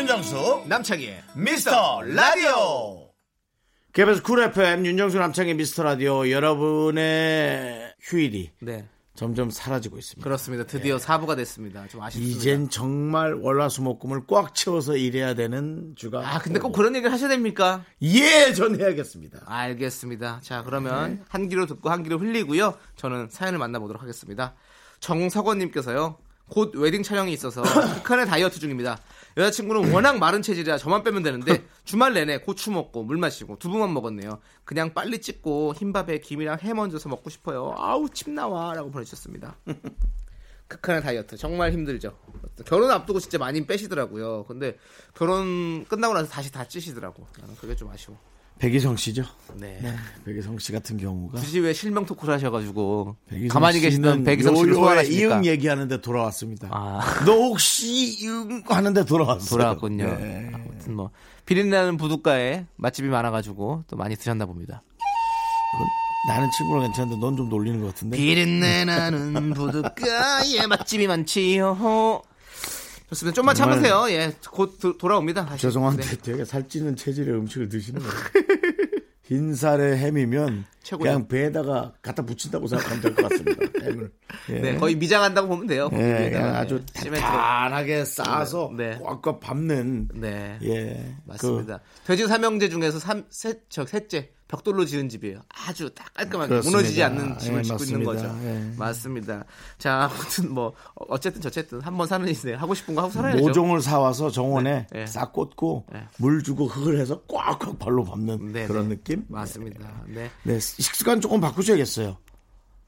윤정수 0.09 0.63
남창희의 0.65 1.21
미스터 1.35 2.01
라디오. 2.01 3.11
KBS 3.93 4.23
Cool 4.23 4.41
FM 4.41 4.83
윤정수 4.83 5.19
남창희 5.19 5.53
미스터 5.53 5.83
라디오 5.83 6.27
여러분의 6.31 7.93
휴일이 8.01 8.49
네. 8.59 8.87
점점 9.13 9.51
사라지고 9.51 9.99
있습니다. 9.99 10.23
그렇습니다. 10.23 10.65
드디어 10.65 10.97
사부가 10.97 11.35
됐습니다. 11.35 11.85
좀 11.89 12.01
아쉽습니다. 12.01 12.35
이젠 12.39 12.69
정말 12.71 13.35
월화수목금을 13.35 14.21
꽉 14.25 14.55
채워서 14.55 14.97
일해야 14.97 15.35
되는 15.35 15.93
주가. 15.95 16.27
아, 16.27 16.39
근데 16.39 16.59
꼭 16.59 16.71
그런 16.71 16.95
얘기를 16.95 17.13
하셔야 17.13 17.29
됩니까? 17.29 17.85
예, 18.01 18.51
전 18.53 18.81
해야겠습니다. 18.81 19.43
알겠습니다. 19.45 20.39
자, 20.41 20.63
그러면 20.63 21.17
네. 21.17 21.23
한 21.29 21.47
귀로 21.49 21.67
듣고 21.67 21.91
한 21.91 22.01
귀로 22.01 22.17
흘리고요. 22.17 22.75
저는 22.95 23.27
사연을 23.29 23.59
만나보도록 23.59 24.01
하겠습니다. 24.01 24.55
정석원님께서요. 25.01 26.17
곧 26.49 26.73
웨딩 26.75 27.03
촬영이 27.03 27.31
있어서 27.33 27.61
극한의 28.01 28.25
다이어트 28.25 28.59
중입니다. 28.59 28.97
여자친구는 29.37 29.93
워낙 29.93 30.17
마른 30.17 30.41
체질이라 30.41 30.77
저만 30.77 31.03
빼면 31.03 31.23
되는데 31.23 31.63
주말 31.83 32.13
내내 32.13 32.39
고추 32.39 32.71
먹고 32.71 33.03
물 33.03 33.17
마시고 33.17 33.57
두부만 33.59 33.93
먹었네요. 33.93 34.39
그냥 34.65 34.93
빨리 34.93 35.21
찍고 35.21 35.75
흰밥에 35.75 36.19
김이랑 36.19 36.59
햄 36.61 36.79
얹어서 36.79 37.09
먹고 37.09 37.29
싶어요. 37.29 37.73
아우 37.77 38.09
침 38.09 38.35
나와라고 38.35 38.91
보내주셨습니다. 38.91 39.57
극한의 40.67 41.01
다이어트 41.01 41.35
정말 41.35 41.71
힘들죠. 41.71 42.15
결혼 42.65 42.91
앞두고 42.91 43.19
진짜 43.19 43.37
많이 43.39 43.65
빼시더라고요. 43.65 44.45
근데 44.45 44.77
결혼 45.15 45.83
끝나고 45.85 46.13
나서 46.13 46.29
다시 46.29 46.51
다 46.51 46.67
찌시더라고. 46.67 47.25
나는 47.39 47.55
그게 47.55 47.75
좀 47.75 47.89
아쉬워. 47.89 48.17
백이성 48.59 48.97
씨죠. 48.97 49.23
네. 49.55 49.79
네, 49.81 49.95
백이성 50.25 50.59
씨 50.59 50.71
같은 50.73 50.97
경우가 50.97 51.39
굳이 51.39 51.59
왜 51.59 51.71
실명 51.73 52.05
토크를 52.05 52.33
하셔가지고 52.33 53.15
가만히 53.49 53.79
계시던 53.79 54.25
백이성 54.25 54.55
씨를 54.55 54.73
소환하십니까? 54.73 55.35
이응 55.37 55.45
얘기하는데 55.45 56.01
돌아왔습니다. 56.01 56.67
아. 56.71 56.99
너 57.25 57.31
혹시 57.33 58.17
이응 58.21 58.63
하는데 58.67 59.05
돌아왔어요. 59.05 59.49
돌아왔군요. 59.49 60.05
네. 60.17 60.51
아무튼 60.53 60.93
뭐 60.95 61.09
비린내나는 61.45 61.97
부둣가에 61.97 62.65
맛집이 62.75 63.07
많아가지고 63.07 63.85
또 63.87 63.95
많이 63.95 64.15
드셨나 64.17 64.45
봅니다. 64.45 64.83
나는 66.27 66.49
친구랑 66.57 66.83
괜찮은데 66.83 67.17
넌 67.17 67.37
좀 67.37 67.47
놀리는 67.47 67.79
것 67.79 67.87
같은데. 67.87 68.17
비린내나는 68.17 69.53
부둣가에 69.53 70.67
맛집이 70.67 71.07
많지요. 71.07 72.21
좋습니다. 73.09 73.35
좀만 73.35 73.55
참으세요. 73.55 74.05
예, 74.09 74.33
곧 74.51 74.79
도- 74.79 74.97
돌아옵니다. 74.97 75.45
다시. 75.45 75.61
죄송한데 75.63 76.03
네. 76.03 76.17
되게 76.21 76.45
살찌는 76.45 76.95
체질의 76.95 77.35
음식을 77.35 77.69
드시는 77.69 78.01
거예요. 78.01 78.13
흰살에 79.23 79.97
햄이면 79.97 80.65
최고죠. 80.81 81.03
그냥 81.07 81.27
배에다가 81.27 81.93
갖다 82.01 82.23
붙인다고 82.25 82.65
생각하면 82.67 83.01
될 83.01 83.15
것 83.15 83.29
같습니다. 83.29 83.61
햄을. 83.85 84.11
예. 84.49 84.53
네, 84.59 84.75
거의 84.77 84.95
미장한다고 84.95 85.47
보면 85.47 85.67
돼요. 85.67 85.87
예. 85.93 86.29
그냥 86.31 86.55
아주. 86.55 86.83
단단하게 86.93 88.05
싸서 88.05 88.71
네. 88.75 88.97
꽉꽉 89.03 89.39
밟는 89.39 90.09
네. 90.15 90.57
예 90.63 91.15
맞습니다. 91.25 91.79
돼지 92.07 92.25
삼형제 92.27 92.69
중에서 92.69 92.97
삼, 92.97 93.25
셋, 93.29 93.61
저 93.69 93.85
셋째 93.85 94.31
벽돌로 94.49 94.83
지은 94.83 95.07
집이에요. 95.09 95.41
아주 95.47 95.89
딱 95.93 96.11
깔끔하게 96.15 96.49
그렇습니다. 96.49 96.77
무너지지 96.77 97.03
않는 97.03 97.37
집을 97.37 97.59
예, 97.59 97.63
짓고 97.63 97.83
있는 97.83 98.03
맞습니다. 98.03 98.33
거죠. 98.33 98.47
예. 98.47 98.73
맞습니다. 98.77 99.45
자, 99.77 100.09
아무튼 100.11 100.51
뭐 100.53 100.73
어쨌든 100.95 101.39
저쨌든 101.39 101.79
한 101.81 101.95
번 101.95 102.07
사는 102.07 102.27
인생 102.27 102.59
하고 102.59 102.73
싶은 102.73 102.95
거 102.95 103.01
하고 103.03 103.11
살아야죠. 103.11 103.39
모종을 103.43 103.79
사와서 103.81 104.31
정원에 104.31 104.87
네, 104.91 104.99
네. 105.01 105.05
싹 105.05 105.31
꽂고 105.33 105.85
네. 105.93 106.03
물 106.17 106.43
주고 106.43 106.65
흙을 106.67 106.99
해서 106.99 107.21
꽉꽉 107.27 107.77
발로 107.77 108.03
밟는 108.03 108.51
네, 108.51 108.65
그런 108.67 108.89
네. 108.89 108.95
느낌. 108.95 109.23
맞습니다. 109.29 110.03
네. 110.07 110.31
네, 110.43 110.59
식습관 110.59 111.21
조금 111.21 111.39
바꾸셔야겠어요. 111.39 112.17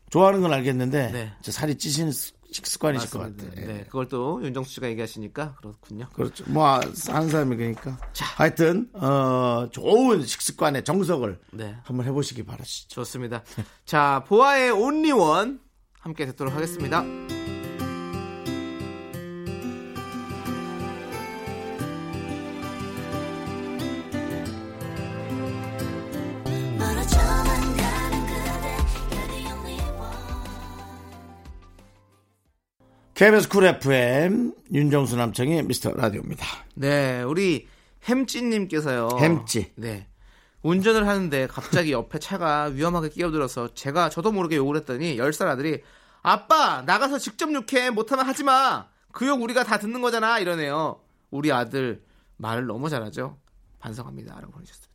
좋아하는 0.10 0.41
건 0.41 0.52
알겠는데 0.54 1.32
살이 1.43 1.78
찌시는 1.78 2.12
식습관이실 2.51 3.09
것 3.09 3.19
맞습니다. 3.19 3.49
같아요. 3.49 3.67
네, 3.67 3.83
그걸 3.85 4.07
또 4.07 4.41
윤정수 4.43 4.71
씨가 4.73 4.87
얘기하시니까 4.89 5.55
그렇군요. 5.55 6.07
그렇죠. 6.13 6.43
뭐 6.47 6.79
하는 7.07 7.29
사람이 7.29 7.55
그러니까. 7.55 7.97
하여튼 8.35 8.89
어, 8.93 9.67
좋은 9.71 10.25
식습관의 10.25 10.83
정석을 10.83 11.39
네. 11.53 11.75
한번 11.83 12.05
해보시기 12.05 12.43
바라시죠. 12.43 12.89
좋습니다. 12.95 13.43
자, 13.85 14.23
보아의 14.27 14.71
온리원 14.71 15.59
함께 15.99 16.25
듣도록 16.25 16.53
하겠습니다. 16.53 17.03
KBS 33.22 33.50
Cool 33.50 33.65
FM 33.65 34.52
윤정수 34.74 35.15
남창희의 35.15 35.62
미스터 35.65 35.92
라디오입니다. 35.92 36.44
네, 36.74 37.22
우리 37.22 37.67
햄찌님께서요. 38.06 39.10
햄찌. 39.19 39.72
네. 39.76 40.08
운전을 40.63 41.08
하는데 41.08 41.46
갑자기 41.46 41.92
옆에 41.92 42.17
차가 42.17 42.63
위험하게 42.63 43.10
끼어들어서 43.10 43.76
제가 43.76 44.10
저도 44.10 44.32
모르게 44.32 44.56
욕을 44.56 44.76
했더니 44.78 45.17
10살 45.17 45.46
아들이 45.46 45.84
아빠 46.24 46.82
나가서 46.82 47.19
직접 47.19 47.54
욕해 47.54 47.92
못하면 47.92 48.26
하지 48.26 48.44
마. 48.44 48.88
그 49.12 49.28
욕 49.28 49.40
우리가 49.44 49.65
다 49.65 49.78
듣는 49.78 50.02
거잖아 50.02 50.40
이러네요. 50.40 51.00
우리 51.30 51.52
아들 51.52 52.02
말을 52.38 52.65
너무 52.65 52.90
잘하죠. 52.90 53.38
반성합니다. 53.78 54.34
라고 54.40 54.52
보내주셨습니다. 54.52 54.92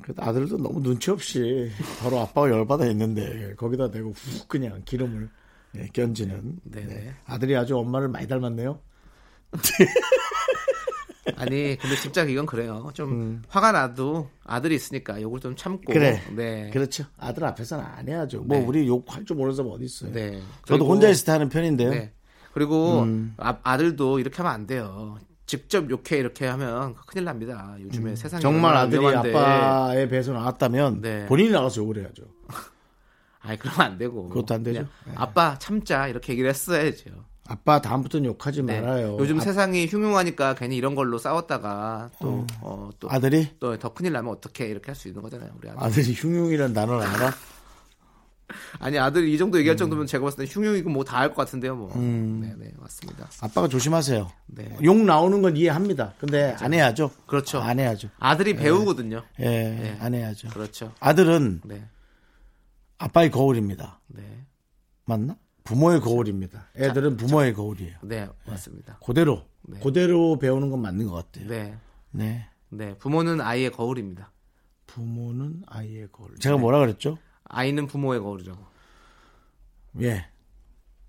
그래도 0.00 0.22
아들도 0.22 0.56
너무 0.56 0.82
눈치 0.82 1.10
없이 1.10 1.70
바로 2.00 2.18
아빠가 2.20 2.48
열받아 2.48 2.86
있는데 2.86 3.52
거기다 3.58 3.90
대고 3.90 4.12
훅 4.12 4.48
그냥 4.48 4.80
기름을 4.86 5.28
예, 5.76 5.86
견지는. 5.92 6.56
네, 6.64 6.84
네. 6.86 7.14
아들이 7.26 7.56
아주 7.56 7.76
엄마를 7.78 8.08
많이 8.08 8.26
닮았네요. 8.26 8.80
아니, 11.36 11.76
근데 11.76 11.96
진짜 11.96 12.22
이건 12.24 12.44
그래요. 12.46 12.90
좀 12.94 13.42
화가 13.48 13.72
나도 13.72 14.28
아들이 14.44 14.74
있으니까 14.74 15.20
욕을 15.22 15.38
좀 15.40 15.54
참고. 15.54 15.92
음. 15.92 15.94
그래. 15.94 16.20
네. 16.34 16.70
그렇죠. 16.72 17.04
아들 17.18 17.44
앞에서는 17.44 17.84
안 17.84 18.08
해야죠. 18.08 18.42
뭐 18.42 18.58
네. 18.58 18.64
우리 18.64 18.88
욕할 18.88 19.24
줄 19.24 19.36
모르는 19.36 19.54
사람 19.54 19.70
어디 19.70 19.84
있어요. 19.84 20.12
네. 20.12 20.32
저도 20.66 20.78
그리고- 20.84 20.88
혼자 20.88 21.08
있을 21.08 21.26
때 21.26 21.32
하는 21.32 21.48
편인데요. 21.48 21.90
네. 21.90 22.12
그리고 22.52 23.02
음. 23.02 23.34
아, 23.38 23.76
들도 23.76 24.18
이렇게 24.18 24.36
하면 24.38 24.52
안 24.52 24.66
돼요. 24.66 25.18
직접 25.46 25.88
욕해 25.90 26.18
이렇게 26.18 26.46
하면 26.46 26.94
큰일 27.06 27.24
납니다. 27.24 27.76
요즘에 27.80 28.10
음. 28.12 28.16
정말 28.40 28.70
얼마나 28.72 28.80
아들이 28.80 29.00
위험한데. 29.00 29.34
아빠의 29.36 30.08
배에서 30.08 30.32
나왔다면 30.32 31.00
네. 31.00 31.26
본인이 31.26 31.50
나가서 31.50 31.80
욕을 31.82 31.98
해야죠. 31.98 32.24
아니 33.42 33.58
그러면 33.58 33.80
안 33.80 33.98
되고. 33.98 34.28
그것도 34.28 34.54
안 34.54 34.62
되죠. 34.62 34.80
네. 35.06 35.12
아빠 35.16 35.58
참자 35.58 36.08
이렇게 36.08 36.32
얘기를 36.32 36.48
했어야죠. 36.50 37.10
아빠 37.48 37.80
다음부터는 37.80 38.26
욕하지 38.26 38.62
네. 38.62 38.80
말아요. 38.80 39.16
요즘 39.18 39.38
아, 39.38 39.40
세상이 39.42 39.86
흉흉하니까 39.88 40.54
괜히 40.54 40.76
이런 40.76 40.94
걸로 40.94 41.18
싸웠다가 41.18 42.10
또 42.20 42.46
어, 42.60 42.90
또 43.00 43.10
아들이 43.10 43.48
또 43.58 43.76
더 43.76 43.92
큰일 43.92 44.12
나면 44.12 44.30
어떻게 44.32 44.66
이렇게 44.68 44.86
할 44.86 44.94
수 44.94 45.08
있는 45.08 45.20
거잖아요. 45.22 45.50
우리 45.58 45.68
아들. 45.68 45.82
아들이 45.82 46.14
흉흉이라는 46.14 46.74
단어를 46.74 47.04
알아? 47.06 47.32
아니 48.80 48.98
아들이 48.98 49.32
이 49.32 49.38
정도 49.38 49.58
얘기할 49.58 49.76
정도면 49.76 50.06
제가 50.06 50.24
봤을 50.24 50.44
때 50.44 50.52
흉흉이고 50.52 50.90
뭐다할것 50.90 51.36
같은데요. 51.36 51.76
뭐. 51.76 51.92
음. 51.96 52.40
네, 52.42 52.54
네, 52.58 52.72
맞습니다. 52.78 53.28
아빠가 53.40 53.68
조심하세요. 53.68 54.30
네. 54.46 54.76
욕 54.82 54.96
나오는 54.98 55.40
건 55.40 55.56
이해합니다. 55.56 56.14
근데 56.18 56.56
안 56.60 56.72
해야죠. 56.74 57.10
그렇죠. 57.26 57.58
안 57.60 57.78
해야죠. 57.78 58.08
아들이 58.18 58.54
배우거든요. 58.54 59.22
예, 59.40 59.44
네. 59.44 59.98
안 60.00 60.14
해야죠. 60.14 60.48
그렇죠. 60.48 60.92
아들은 61.00 61.60
네. 61.64 61.84
아빠의 63.00 63.30
거울입니다. 63.30 63.98
네. 64.08 64.44
맞나? 65.06 65.36
부모의 65.64 66.00
거울입니다. 66.00 66.68
애들은 66.76 67.16
부모의 67.16 67.54
거울이에요. 67.54 67.96
네, 68.02 68.28
맞습니다. 68.46 68.98
그대로 69.04 69.44
네. 69.62 69.80
그대로 69.80 70.38
배우는 70.38 70.70
건 70.70 70.80
맞는 70.82 71.06
것 71.06 71.14
같아요. 71.14 71.48
네. 71.48 71.76
네. 72.10 72.46
네. 72.68 72.94
부모는 72.98 73.40
아이의 73.40 73.72
거울입니다. 73.72 74.30
부모는 74.86 75.62
아이의 75.66 76.08
거울. 76.12 76.34
제가 76.38 76.58
뭐라 76.58 76.78
그랬죠? 76.80 77.16
아이는 77.44 77.86
부모의 77.86 78.20
거울이라고. 78.20 78.58
예. 80.02 80.26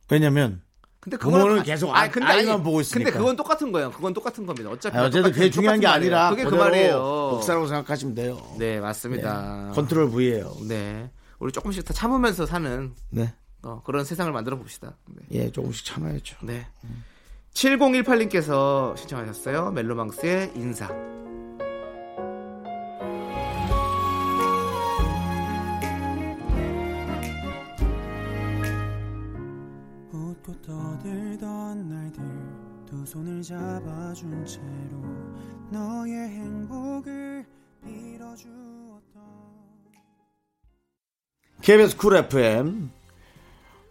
왜냐면 0.10 0.62
근데 1.02 1.18
그거는 1.18 1.64
계속 1.64 1.94
아니, 1.96 2.08
아- 2.10 2.12
근데 2.12 2.28
아이만 2.28 2.56
아니, 2.56 2.64
보고 2.64 2.80
있으니까. 2.80 3.10
근데 3.10 3.18
그건 3.20 3.36
똑같은 3.36 3.72
거예요. 3.72 3.92
그건 3.92 4.14
똑같은 4.14 4.46
겁니다. 4.46 4.70
어차피 4.70 4.98
아, 4.98 5.06
어쨌든 5.06 5.32
그게 5.32 5.50
중요한 5.50 5.80
게 5.80 5.88
아니라. 5.88 6.30
그게 6.30 6.44
그 6.46 6.56
말이에요. 6.56 7.00
복사라고 7.32 7.68
생각하시면 7.68 8.16
돼요. 8.16 8.40
네, 8.60 8.80
맞습니다. 8.80 9.68
네. 9.70 9.76
컨트롤 9.76 10.12
V예요. 10.12 10.56
네. 10.68 11.10
우리 11.42 11.52
조금씩 11.52 11.84
다 11.84 11.92
참으면서 11.92 12.46
사는 12.46 12.94
네. 13.10 13.34
어, 13.64 13.82
그런 13.84 14.06
세상을 14.06 14.32
만들어 14.32 14.58
봅시다. 14.58 14.96
네. 15.08 15.26
예, 15.32 15.52
조금씩 15.52 15.86
참아야죠. 15.86 16.38
네. 16.44 16.68
7018님께서 17.56 18.96
신청하셨어요. 18.96 19.72
멜로망스의 19.72 20.52
인사. 20.56 20.88
웃고 30.14 30.62
떠들던 30.62 31.90
날들 31.90 32.24
두 32.86 33.04
손을 33.04 33.42
잡아준 33.42 34.46
채로 34.46 35.02
너의 35.72 36.14
행복을 36.30 37.46
빌어주었던 37.84 39.61
KBS 41.62 41.98
쿨 41.98 42.16
FM 42.16 42.90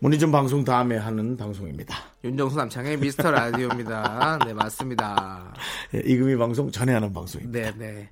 문희준 0.00 0.32
방송 0.32 0.64
다음에 0.64 0.96
하는 0.96 1.36
방송입니다. 1.36 1.94
윤정수 2.24 2.56
남창의 2.56 2.96
미스터 2.98 3.30
라디오입니다. 3.30 4.38
네, 4.46 4.54
맞습니다. 4.54 5.54
예, 5.94 5.98
이금희 6.04 6.36
방송 6.36 6.70
전에 6.70 6.92
하는 6.94 7.12
방송입니다. 7.12 7.70
네, 7.72 7.78
네. 7.78 8.10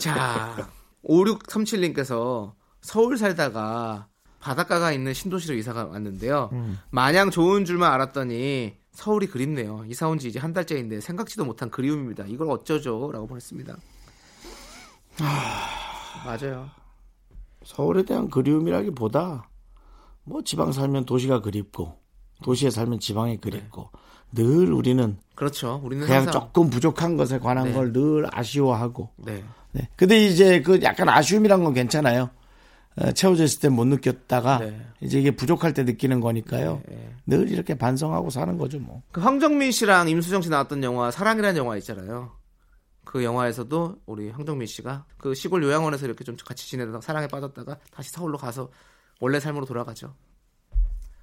자, 0.00 0.68
5637님께서 1.04 2.52
서울 2.82 3.16
살다가 3.16 4.08
바닷가가 4.40 4.90
있는 4.92 5.14
신도시로 5.14 5.54
이사가 5.54 5.86
왔는데요. 5.86 6.50
마냥 6.90 7.30
좋은 7.30 7.64
줄만 7.64 7.92
알았더니 7.92 8.74
서울이 8.92 9.28
그립네요. 9.28 9.84
이사 9.86 10.08
온 10.08 10.18
지 10.18 10.28
이제 10.28 10.38
한 10.40 10.52
달째인데 10.52 11.00
생각지도 11.00 11.44
못한 11.44 11.70
그리움입니다. 11.70 12.24
이걸 12.26 12.50
어쩌죠? 12.50 13.10
라고 13.12 13.26
보냈습니다. 13.28 13.76
맞아요. 16.24 16.70
서울에 17.64 18.04
대한 18.04 18.28
그리움이라기보다 18.30 19.48
뭐 20.24 20.42
지방 20.42 20.72
살면 20.72 21.04
도시가 21.06 21.40
그립고 21.40 21.94
도시에 22.42 22.70
살면 22.70 23.00
지방이 23.00 23.38
그립고 23.38 23.90
늘 24.32 24.72
우리는 24.72 25.18
그렇죠. 25.34 25.80
우리는 25.84 26.06
그냥 26.06 26.22
항상 26.22 26.32
조금 26.40 26.70
부족한 26.70 27.16
것에 27.16 27.38
관한 27.38 27.66
네. 27.66 27.72
걸늘 27.72 28.26
아쉬워하고 28.32 29.10
네. 29.16 29.42
네. 29.72 29.88
근데 29.96 30.24
이제 30.24 30.62
그 30.62 30.80
약간 30.82 31.08
아쉬움이란 31.08 31.64
건 31.64 31.74
괜찮아요. 31.74 32.30
어, 32.96 33.12
채워져 33.12 33.44
있을 33.44 33.60
때 33.60 33.68
못 33.68 33.84
느꼈다가 33.86 34.58
네. 34.58 34.80
이제 35.00 35.20
이게 35.20 35.30
부족할 35.30 35.74
때 35.74 35.84
느끼는 35.84 36.20
거니까요. 36.20 36.82
네. 36.88 37.14
늘 37.26 37.48
이렇게 37.50 37.74
반성하고 37.76 38.30
사는 38.30 38.56
거죠, 38.58 38.78
뭐. 38.80 39.02
그 39.12 39.20
황정민 39.20 39.70
씨랑 39.70 40.08
임수정 40.08 40.42
씨 40.42 40.50
나왔던 40.50 40.82
영화 40.82 41.10
사랑이라는 41.10 41.56
영화 41.56 41.76
있잖아요. 41.76 42.32
그 43.04 43.24
영화에서도 43.24 44.02
우리 44.06 44.30
황정민 44.30 44.66
씨가 44.66 45.04
그 45.18 45.34
시골 45.34 45.62
요양원에서 45.62 46.06
이렇게 46.06 46.24
좀 46.24 46.36
같이 46.36 46.68
지내다가 46.68 47.00
사랑에 47.00 47.26
빠졌다가 47.26 47.78
다시 47.90 48.10
서울로 48.10 48.38
가서 48.38 48.70
원래 49.20 49.40
삶으로 49.40 49.66
돌아가죠. 49.66 50.14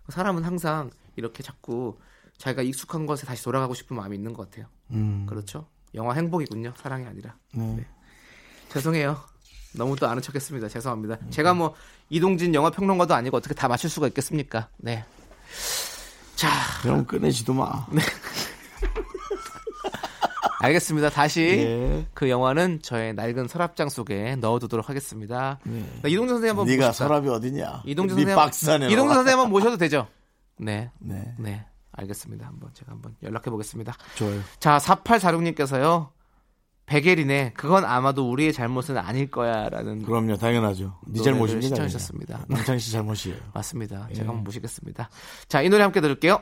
사람은 0.10 0.44
항상 0.44 0.90
이렇게 1.16 1.44
자꾸 1.44 1.98
자기가 2.38 2.62
익숙한 2.62 3.06
것에 3.06 3.26
다시 3.26 3.44
돌아가고 3.44 3.74
싶은 3.74 3.96
마음이 3.98 4.16
있는 4.16 4.34
것 4.34 4.50
같아요. 4.50 4.68
음. 4.92 5.26
그렇죠. 5.28 5.68
영화 5.96 6.14
행복이군요. 6.14 6.74
사랑이 6.78 7.06
아니라. 7.06 7.36
네. 7.54 7.76
네. 7.78 7.86
죄송해요. 8.70 9.18
너무 9.76 9.96
또 9.96 10.08
아는 10.08 10.22
척했습니다. 10.22 10.70
죄송합니다. 10.70 11.18
제가 11.30 11.54
뭐 11.54 11.74
이동진 12.10 12.54
영화 12.54 12.70
평론가도 12.70 13.14
아니고 13.14 13.38
어떻게 13.38 13.54
다 13.54 13.68
맞출 13.68 13.90
수가 13.90 14.08
있겠습니까? 14.08 14.70
네. 14.78 15.06
자, 16.36 16.50
그럼 16.82 17.06
꺼내지도 17.06 17.54
마. 17.54 17.88
네. 17.92 18.02
알겠습니다. 20.66 21.10
다시 21.10 21.42
예. 21.42 22.06
그 22.14 22.30
영화는 22.30 22.82
저의 22.82 23.14
낡은 23.14 23.48
서랍장 23.48 23.90
속에 23.90 24.36
넣어두도록 24.38 24.90
하겠습니다. 24.90 25.60
나 25.64 26.10
이동준 26.10 26.36
선생님 26.36 26.50
한번 26.60 26.66
네가. 26.68 26.92
서랍이 26.92 27.30
어디냐? 27.30 27.84
이동준 27.86 28.18
네 28.18 28.24
선생님 28.24 28.36
박스 28.36 28.70
안에 28.70 28.88
이동준. 28.92 29.16
선생님 29.16 29.40
한번 29.40 29.52
모셔도 29.52 29.78
되죠? 29.78 30.08
네. 30.58 30.90
네, 31.00 31.34
네. 31.38 31.66
알겠습니다. 31.92 32.46
한번 32.48 32.70
제가 32.74 32.92
한번 32.92 33.16
연락해 33.24 33.50
보겠습니다. 33.50 33.96
좋아요. 34.16 34.42
자, 34.60 34.78
4846님께서요. 34.78 36.10
백예린의 36.86 37.54
그건 37.54 37.84
아마도 37.84 38.30
우리의 38.32 38.54
잘못은 38.54 38.98
아닐 38.98 39.30
거야라는 39.30 40.04
그럼요, 40.04 40.38
당연하죠. 40.38 40.98
네 41.08 41.22
잘못입니다. 41.22 41.68
신청하셨습니다. 41.68 42.34
그냥. 42.46 42.46
남창희 42.50 42.80
씨 42.80 42.92
잘못이에요. 42.94 43.38
맞습니다. 43.54 44.08
예. 44.12 44.14
제가 44.14 44.30
한번 44.30 44.46
모시겠습니다. 44.46 45.10
자, 45.50 45.62
이 45.62 45.68
노래 45.70 45.84
함께 45.84 46.00
들을게요. 46.00 46.40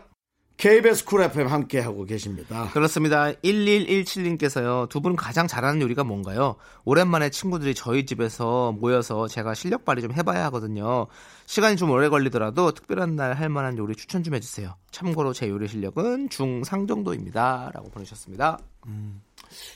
KBS 0.57 1.03
Cool 1.05 1.21
FM 1.21 1.47
함께 1.47 1.79
하고 1.79 2.05
계십니다. 2.05 2.69
그렇습니다. 2.71 3.31
1117님께서요. 3.33 4.87
두 4.89 5.01
분 5.01 5.15
가장 5.15 5.47
잘하는 5.47 5.81
요리가 5.81 6.03
뭔가요? 6.03 6.55
오랜만에 6.85 7.29
친구들이 7.29 7.75
저희 7.75 8.05
집에서 8.05 8.71
모여서 8.71 9.27
제가 9.27 9.53
실력 9.53 9.83
발휘 9.85 10.01
좀 10.01 10.13
해봐야 10.13 10.45
하거든요. 10.45 11.07
시간이 11.45 11.75
좀 11.75 11.91
오래 11.91 12.07
걸리더라도 12.09 12.71
특별한 12.71 13.15
날 13.15 13.33
할 13.35 13.49
만한 13.49 13.77
요리 13.77 13.95
추천 13.95 14.23
좀 14.23 14.33
해주세요. 14.35 14.75
참고로 14.91 15.33
제 15.33 15.49
요리 15.49 15.67
실력은 15.67 16.29
중상 16.29 16.87
정도입니다. 16.87 17.71
라고 17.73 17.89
보내셨습니다. 17.89 18.57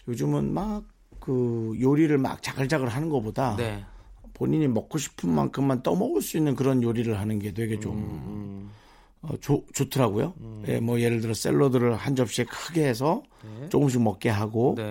요즘은 0.07 0.53
막 0.53 0.83
그 1.19 1.75
요리를 1.81 2.17
막 2.17 2.41
자글자글 2.41 2.87
하는 2.87 3.09
것보다 3.09 3.55
네. 3.57 3.83
본인이 4.33 4.69
먹고 4.69 4.97
싶은 4.97 5.29
만큼만 5.29 5.83
떠먹을 5.83 6.21
수 6.21 6.37
있는 6.37 6.55
그런 6.55 6.81
요리를 6.81 7.19
하는 7.19 7.39
게 7.39 7.53
되게 7.53 7.77
좀 7.77 7.97
음, 7.97 8.69
어, 9.21 9.35
좋, 9.41 9.65
좋더라고요. 9.73 10.33
예, 10.67 10.79
뭐 10.79 10.99
예를 11.01 11.19
들어 11.21 11.33
샐러드를 11.33 11.95
한 11.95 12.15
접시에 12.15 12.45
크게 12.45 12.85
해서 12.87 13.21
조금씩 13.69 14.01
먹게 14.01 14.29
하고 14.29 14.75
네. 14.77 14.83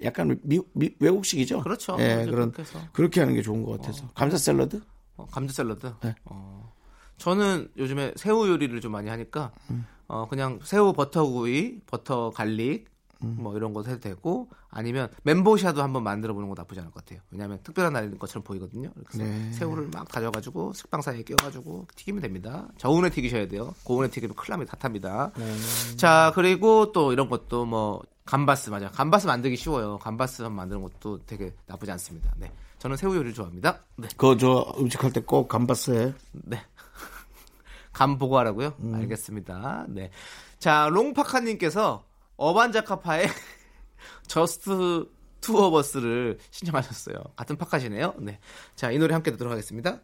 예, 0.00 0.04
약간 0.06 0.38
미, 0.42 0.60
미- 0.72 0.90
외국식이죠. 1.00 1.62
그렇죠. 1.62 1.96
예, 1.98 2.14
맞아요. 2.16 2.26
그런 2.30 2.52
그렇게 2.52 2.62
해서. 2.62 2.80
그렇게 2.92 3.20
하는 3.20 3.34
게 3.34 3.42
좋은 3.42 3.62
것 3.64 3.72
같아서 3.80 4.08
감자 4.14 4.36
샐러드 4.36 4.80
어, 5.16 5.26
감자 5.26 5.52
샐러드. 5.52 5.94
네. 6.02 6.14
어, 6.26 6.72
저는 7.18 7.68
요즘에 7.76 8.12
새우 8.16 8.46
요리를 8.46 8.80
좀 8.80 8.92
많이 8.92 9.08
하니까 9.10 9.52
음. 9.70 9.86
어, 10.06 10.28
그냥 10.28 10.60
새우 10.62 10.92
버터구이, 10.92 11.80
버터 11.86 12.30
garlic 12.30 12.84
음. 13.22 13.36
뭐 13.40 13.56
이런 13.56 13.72
거 13.72 13.82
해도 13.82 13.98
되고 14.00 14.48
아니면 14.68 15.08
멘보샤도 15.22 15.82
한번 15.82 16.02
만들어 16.02 16.34
보는 16.34 16.48
거 16.48 16.54
나쁘지 16.56 16.80
않을 16.80 16.90
것 16.92 17.04
같아요. 17.04 17.20
왜냐하면 17.30 17.58
특별한 17.62 17.92
날인 17.92 18.18
것처럼 18.18 18.42
보이거든요. 18.44 18.90
그래서 19.06 19.24
네. 19.24 19.52
새우를 19.52 19.88
막 19.92 20.06
다져가지고 20.08 20.72
식빵 20.74 21.00
사이에 21.02 21.22
끼워가지고 21.22 21.86
튀기면 21.96 22.22
됩니다. 22.22 22.68
저온에 22.78 23.10
튀기셔야 23.10 23.48
돼요. 23.48 23.74
고온에 23.84 24.08
튀기면 24.08 24.34
납니다. 24.48 24.76
탑니다. 24.76 25.32
네. 25.36 25.96
자 25.96 26.32
그리고 26.34 26.92
또 26.92 27.12
이런 27.12 27.28
것도 27.28 27.64
뭐 27.66 28.02
감바스 28.26 28.70
맞아. 28.70 28.90
감바스 28.90 29.26
만들기 29.26 29.56
쉬워요. 29.56 29.98
감바스 29.98 30.42
만드는 30.42 30.82
것도 30.82 31.20
되게 31.26 31.54
나쁘지 31.66 31.92
않습니다. 31.92 32.32
네, 32.36 32.52
저는 32.78 32.96
새우 32.96 33.14
요리를 33.14 33.32
좋아합니다. 33.34 33.80
네. 33.96 34.08
그거 34.16 34.36
저 34.36 34.74
음식할 34.78 35.12
때 35.12 35.20
꼭 35.20 35.48
감바스에 35.48 36.12
네. 36.32 36.60
감 37.92 38.18
보고 38.18 38.36
하라고요? 38.38 38.74
음. 38.80 38.94
알겠습니다. 38.94 39.86
네. 39.88 40.10
자, 40.58 40.88
롱파카님께서 40.90 42.04
어반자카파의 42.36 43.26
Just 44.26 45.08
The 45.40 45.55
Two 45.55 45.70
Of 45.70 45.87
Us를 45.87 46.38
신청하셨어요. 46.50 47.16
같은 47.36 47.56
파카시네요. 47.56 48.14
네. 48.18 48.38
자, 48.74 48.90
이 48.90 48.98
노래 48.98 49.14
함께 49.14 49.30
듣도록 49.30 49.52
하겠습니다. 49.52 50.00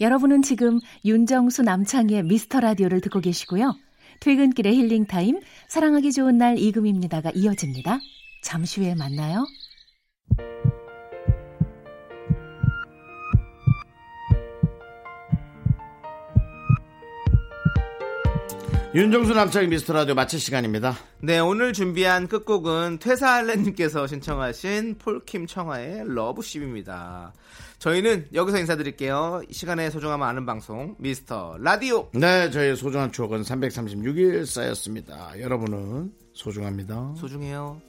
여러분은 0.00 0.40
지금 0.42 0.78
윤정수 1.04 1.62
남창희의 1.62 2.22
미스터 2.24 2.60
라디오를 2.60 3.02
듣고 3.02 3.20
계시고요. 3.20 3.74
퇴근길의 4.20 4.74
힐링 4.74 5.06
타임, 5.06 5.40
사랑하기 5.68 6.12
좋은 6.12 6.38
날 6.38 6.58
이금희입니다가 6.58 7.32
이어집니다. 7.34 7.98
잠시 8.42 8.80
후에 8.80 8.94
만나요. 8.94 9.44
윤정수 18.92 19.34
남창희 19.34 19.68
미스터 19.68 19.92
라디오 19.92 20.16
마칠 20.16 20.40
시간입니다. 20.40 20.96
네, 21.20 21.38
오늘 21.38 21.72
준비한 21.72 22.26
끝곡은 22.26 22.98
퇴사할래님께서 22.98 24.08
신청하신 24.08 24.96
폴킴 24.98 25.46
청하의 25.46 26.12
러브십입니다. 26.12 27.32
저희는 27.78 28.26
여기서 28.34 28.58
인사드릴게요. 28.58 29.42
이 29.48 29.52
시간의 29.52 29.92
소중함을 29.92 30.26
아는 30.26 30.44
방송, 30.44 30.96
미스터 30.98 31.56
라디오. 31.60 32.08
네, 32.14 32.50
저희의 32.50 32.74
소중한 32.74 33.12
추억은 33.12 33.42
336일 33.42 34.44
쌓였습니다. 34.44 35.38
여러분은 35.38 36.12
소중합니다. 36.32 37.14
소중해요. 37.16 37.80